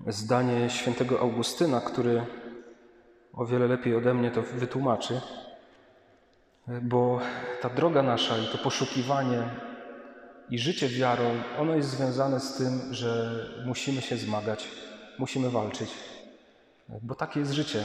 zdanie 0.07 0.69
świętego 0.69 1.19
Augustyna, 1.19 1.81
który 1.81 2.25
o 3.33 3.45
wiele 3.45 3.67
lepiej 3.67 3.95
ode 3.95 4.13
mnie 4.13 4.31
to 4.31 4.41
wytłumaczy, 4.41 5.21
bo 6.81 7.19
ta 7.61 7.69
droga 7.69 8.03
nasza 8.03 8.37
i 8.37 8.47
to 8.47 8.57
poszukiwanie 8.57 9.49
i 10.49 10.59
życie 10.59 10.89
wiarą, 10.89 11.23
ono 11.59 11.75
jest 11.75 11.89
związane 11.89 12.39
z 12.39 12.57
tym, 12.57 12.93
że 12.93 13.31
musimy 13.65 14.01
się 14.01 14.17
zmagać, 14.17 14.67
musimy 15.19 15.49
walczyć, 15.49 15.89
bo 17.01 17.15
takie 17.15 17.39
jest 17.39 17.51
życie 17.51 17.83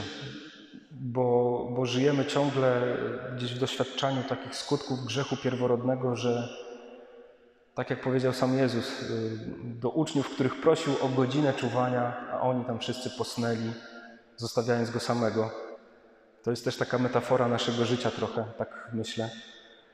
bo, 0.91 1.67
bo 1.75 1.85
żyjemy 1.85 2.25
ciągle 2.25 2.97
gdzieś 3.37 3.53
w 3.53 3.59
doświadczaniu 3.59 4.23
takich 4.23 4.55
skutków 4.55 5.05
grzechu 5.05 5.37
pierworodnego, 5.37 6.15
że 6.15 6.49
tak 7.77 7.89
jak 7.89 8.01
powiedział 8.01 8.33
sam 8.33 8.57
Jezus 8.57 9.01
y, 9.01 9.37
do 9.63 9.89
uczniów, 9.89 10.29
których 10.29 10.61
prosił 10.61 10.93
o 11.01 11.07
godzinę 11.07 11.53
czuwania, 11.53 12.29
a 12.31 12.41
oni 12.41 12.65
tam 12.65 12.79
wszyscy 12.79 13.09
posnęli, 13.09 13.71
zostawiając 14.35 14.91
go 14.91 14.99
samego. 14.99 15.51
To 16.43 16.51
jest 16.51 16.65
też 16.65 16.77
taka 16.77 16.97
metafora 16.97 17.47
naszego 17.47 17.85
życia 17.85 18.11
trochę, 18.11 18.45
tak 18.57 18.89
myślę. 18.93 19.29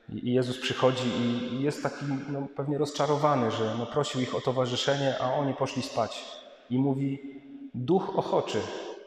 I 0.08 0.32
Jezus 0.32 0.60
przychodzi 0.60 1.08
i 1.08 1.62
jest 1.62 1.82
taki 1.82 2.04
no, 2.28 2.46
pewnie 2.56 2.78
rozczarowany, 2.78 3.50
że 3.50 3.74
no, 3.78 3.86
prosił 3.86 4.20
ich 4.20 4.34
o 4.34 4.40
towarzyszenie, 4.40 5.14
a 5.20 5.34
oni 5.34 5.54
poszli 5.54 5.82
spać. 5.82 6.24
I 6.70 6.78
mówi, 6.78 7.40
duch 7.74 8.18
ochoczy, 8.18 8.60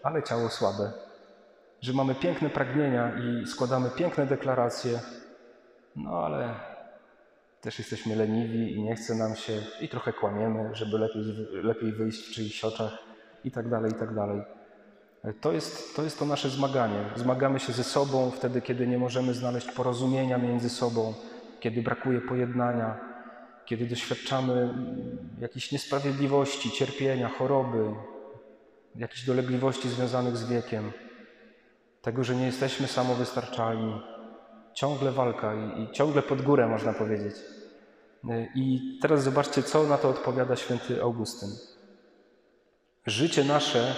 ale 0.04 0.24
ciało 0.24 0.50
słabe 0.50 0.92
że 1.82 1.94
mamy 1.94 2.16
piękne 2.16 2.50
pragnienia 2.50 3.12
i 3.18 3.48
składamy 3.48 3.90
piękne 3.90 4.26
deklaracje, 4.26 5.00
no 5.96 6.12
ale 6.12 6.54
też 7.68 7.80
jesteśmy 7.80 8.16
leniwi 8.16 8.74
i 8.76 8.82
nie 8.82 8.96
chce 8.96 9.16
nam 9.16 9.36
się 9.36 9.54
i 9.82 9.90
trochę 9.90 10.14
kłamiemy, 10.14 10.70
żeby 10.74 10.98
lepiej, 10.98 11.24
lepiej 11.64 11.92
wyjść 11.92 12.28
w 12.28 12.32
czyichś 12.32 12.64
oczach 12.64 12.98
i 13.44 13.52
tak 13.52 13.70
dalej, 13.70 13.92
i 13.92 13.96
tak 13.96 14.16
dalej. 14.16 14.42
To 15.42 15.52
jest, 15.52 15.96
to 15.96 16.04
jest 16.04 16.20
to 16.20 16.26
nasze 16.26 16.50
zmaganie. 16.50 17.06
Zmagamy 17.16 17.60
się 17.60 17.74
ze 17.74 17.84
sobą 17.84 18.32
wtedy, 18.32 18.62
kiedy 18.62 18.88
nie 18.88 18.98
możemy 18.98 19.34
znaleźć 19.34 19.72
porozumienia 19.72 20.38
między 20.38 20.70
sobą, 20.70 21.14
kiedy 21.60 21.82
brakuje 21.82 22.22
pojednania, 22.22 23.00
kiedy 23.66 23.86
doświadczamy 23.86 24.74
jakichś 25.40 25.72
niesprawiedliwości, 25.72 26.72
cierpienia, 26.72 27.30
choroby, 27.30 27.86
jakichś 28.96 29.26
dolegliwości 29.26 29.90
związanych 29.90 30.38
z 30.38 30.50
wiekiem 30.50 30.92
tego, 32.02 32.24
że 32.24 32.36
nie 32.36 32.46
jesteśmy 32.46 32.88
samowystarczalni. 32.88 34.02
Ciągle 34.74 35.12
walka 35.12 35.54
i, 35.56 35.82
i 35.82 35.92
ciągle 35.92 36.22
pod 36.22 36.42
górę, 36.42 36.68
można 36.68 36.94
powiedzieć. 36.94 37.57
I 38.56 38.98
teraz 39.02 39.24
zobaczcie, 39.24 39.64
co 39.64 39.84
na 39.84 39.98
to 39.98 40.10
odpowiada 40.10 40.56
święty 40.56 41.02
Augustyn. 41.02 41.50
Życie 43.06 43.44
nasze 43.44 43.96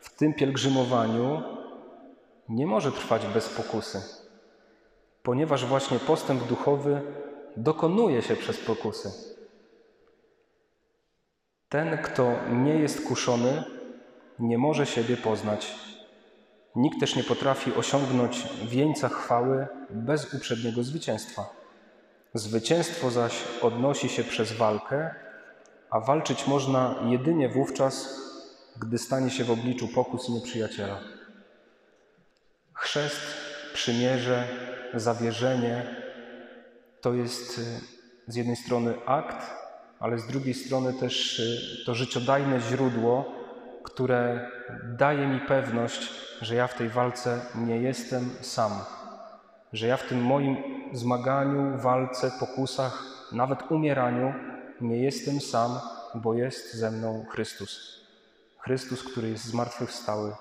w 0.00 0.16
tym 0.16 0.34
pielgrzymowaniu 0.34 1.42
nie 2.48 2.66
może 2.66 2.92
trwać 2.92 3.26
bez 3.26 3.48
pokusy, 3.48 4.02
ponieważ 5.22 5.66
właśnie 5.66 5.98
postęp 5.98 6.44
duchowy 6.44 7.02
dokonuje 7.56 8.22
się 8.22 8.36
przez 8.36 8.60
pokusy. 8.60 9.10
Ten, 11.68 11.98
kto 11.98 12.32
nie 12.50 12.74
jest 12.74 13.08
kuszony, 13.08 13.64
nie 14.38 14.58
może 14.58 14.86
siebie 14.86 15.16
poznać. 15.16 15.74
Nikt 16.76 17.00
też 17.00 17.16
nie 17.16 17.24
potrafi 17.24 17.74
osiągnąć 17.74 18.48
wieńca 18.68 19.08
chwały 19.08 19.66
bez 19.90 20.34
uprzedniego 20.34 20.82
zwycięstwa. 20.82 21.61
Zwycięstwo 22.34 23.10
zaś 23.10 23.44
odnosi 23.62 24.08
się 24.08 24.24
przez 24.24 24.52
walkę, 24.52 25.14
a 25.90 26.00
walczyć 26.00 26.46
można 26.46 26.94
jedynie 27.06 27.48
wówczas, 27.48 28.20
gdy 28.76 28.98
stanie 28.98 29.30
się 29.30 29.44
w 29.44 29.50
obliczu 29.50 29.88
pokus 29.88 30.28
nieprzyjaciela. 30.28 31.00
Chrzest, 32.74 33.20
przymierze, 33.74 34.48
zawierzenie 34.94 35.96
to 37.00 37.14
jest 37.14 37.58
y, 37.58 37.62
z 38.26 38.36
jednej 38.36 38.56
strony 38.56 38.94
akt, 39.06 39.50
ale 40.00 40.18
z 40.18 40.26
drugiej 40.26 40.54
strony 40.54 40.94
też 40.94 41.38
y, 41.38 41.84
to 41.86 41.94
życiodajne 41.94 42.60
źródło, 42.60 43.32
które 43.82 44.50
daje 44.98 45.26
mi 45.26 45.40
pewność, 45.40 46.10
że 46.40 46.54
ja 46.54 46.66
w 46.66 46.74
tej 46.74 46.88
walce 46.88 47.40
nie 47.54 47.76
jestem 47.76 48.30
sam, 48.40 48.72
że 49.72 49.86
ja 49.86 49.96
w 49.96 50.08
tym 50.08 50.22
moim 50.22 50.71
zmaganiu, 50.92 51.78
walce, 51.78 52.30
pokusach, 52.40 53.04
nawet 53.32 53.70
umieraniu 53.70 54.34
nie 54.80 54.96
jestem 54.96 55.40
sam, 55.40 55.78
bo 56.14 56.34
jest 56.34 56.74
ze 56.74 56.90
mną 56.90 57.24
Chrystus. 57.30 58.02
Chrystus, 58.58 59.04
który 59.04 59.28
jest 59.28 59.44
zmartwychwstały. 59.44 60.32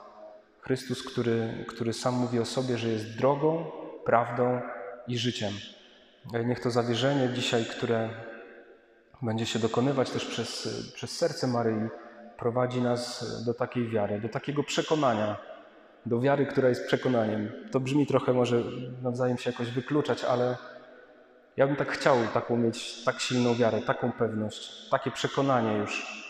Chrystus, 0.61 1.03
który, 1.03 1.65
który 1.67 1.93
sam 1.93 2.13
mówi 2.15 2.39
o 2.39 2.45
sobie, 2.45 2.77
że 2.77 2.87
jest 2.87 3.17
drogą, 3.17 3.65
prawdą 4.05 4.61
i 5.07 5.17
życiem. 5.17 5.53
Niech 6.45 6.59
to 6.59 6.71
zawierzenie 6.71 7.29
dzisiaj, 7.29 7.65
które 7.65 8.09
będzie 9.21 9.45
się 9.45 9.59
dokonywać 9.59 10.09
też 10.09 10.25
przez, 10.25 10.69
przez 10.93 11.17
serce 11.17 11.47
Maryi, 11.47 11.89
prowadzi 12.37 12.81
nas 12.81 13.25
do 13.45 13.53
takiej 13.53 13.89
wiary, 13.89 14.21
do 14.21 14.29
takiego 14.29 14.63
przekonania, 14.63 15.37
do 16.05 16.19
wiary, 16.19 16.45
która 16.45 16.69
jest 16.69 16.87
przekonaniem. 16.87 17.51
To 17.71 17.79
brzmi 17.79 18.07
trochę 18.07 18.33
może 18.33 18.63
nawzajem 19.01 19.37
się 19.37 19.51
jakoś 19.51 19.71
wykluczać, 19.71 20.23
ale 20.23 20.57
ja 21.57 21.67
bym 21.67 21.75
tak 21.75 21.91
chciał 21.91 22.17
taką 22.33 22.57
mieć, 22.57 23.03
tak 23.03 23.19
silną 23.19 23.55
wiarę, 23.55 23.81
taką 23.81 24.11
pewność, 24.11 24.89
takie 24.89 25.11
przekonanie 25.11 25.77
już. 25.77 26.21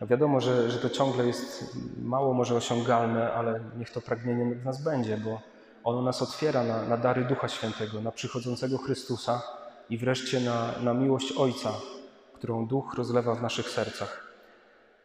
No 0.00 0.06
wiadomo, 0.06 0.40
że, 0.40 0.70
że 0.70 0.78
to 0.78 0.90
ciągle 0.90 1.26
jest 1.26 1.76
mało 2.02 2.34
może 2.34 2.54
osiągalne, 2.54 3.32
ale 3.32 3.60
niech 3.78 3.90
to 3.90 4.00
pragnienie 4.00 4.54
w 4.54 4.64
nas 4.64 4.82
będzie, 4.82 5.16
bo 5.16 5.40
ono 5.84 6.02
nas 6.02 6.22
otwiera 6.22 6.64
na, 6.64 6.82
na 6.82 6.96
dary 6.96 7.24
Ducha 7.24 7.48
Świętego, 7.48 8.00
na 8.00 8.12
przychodzącego 8.12 8.78
Chrystusa 8.78 9.42
i 9.90 9.98
wreszcie 9.98 10.40
na, 10.40 10.72
na 10.82 10.94
miłość 10.94 11.32
Ojca, 11.32 11.72
którą 12.34 12.66
Duch 12.66 12.94
rozlewa 12.94 13.34
w 13.34 13.42
naszych 13.42 13.68
sercach. 13.68 14.34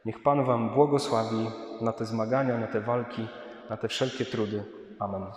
Niech 0.06 0.24
Pan 0.24 0.46
Wam 0.46 0.74
błogosławi 0.74 1.52
na 1.82 1.92
te 1.92 2.06
zmagania, 2.06 2.58
na 2.58 2.68
te 2.68 2.82
walki, 2.82 3.28
na 3.70 3.78
te 3.78 3.88
wszelkie 3.88 4.26
trudy. 4.26 4.64
Amen. 5.00 5.32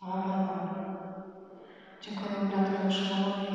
Amen. 0.00 0.79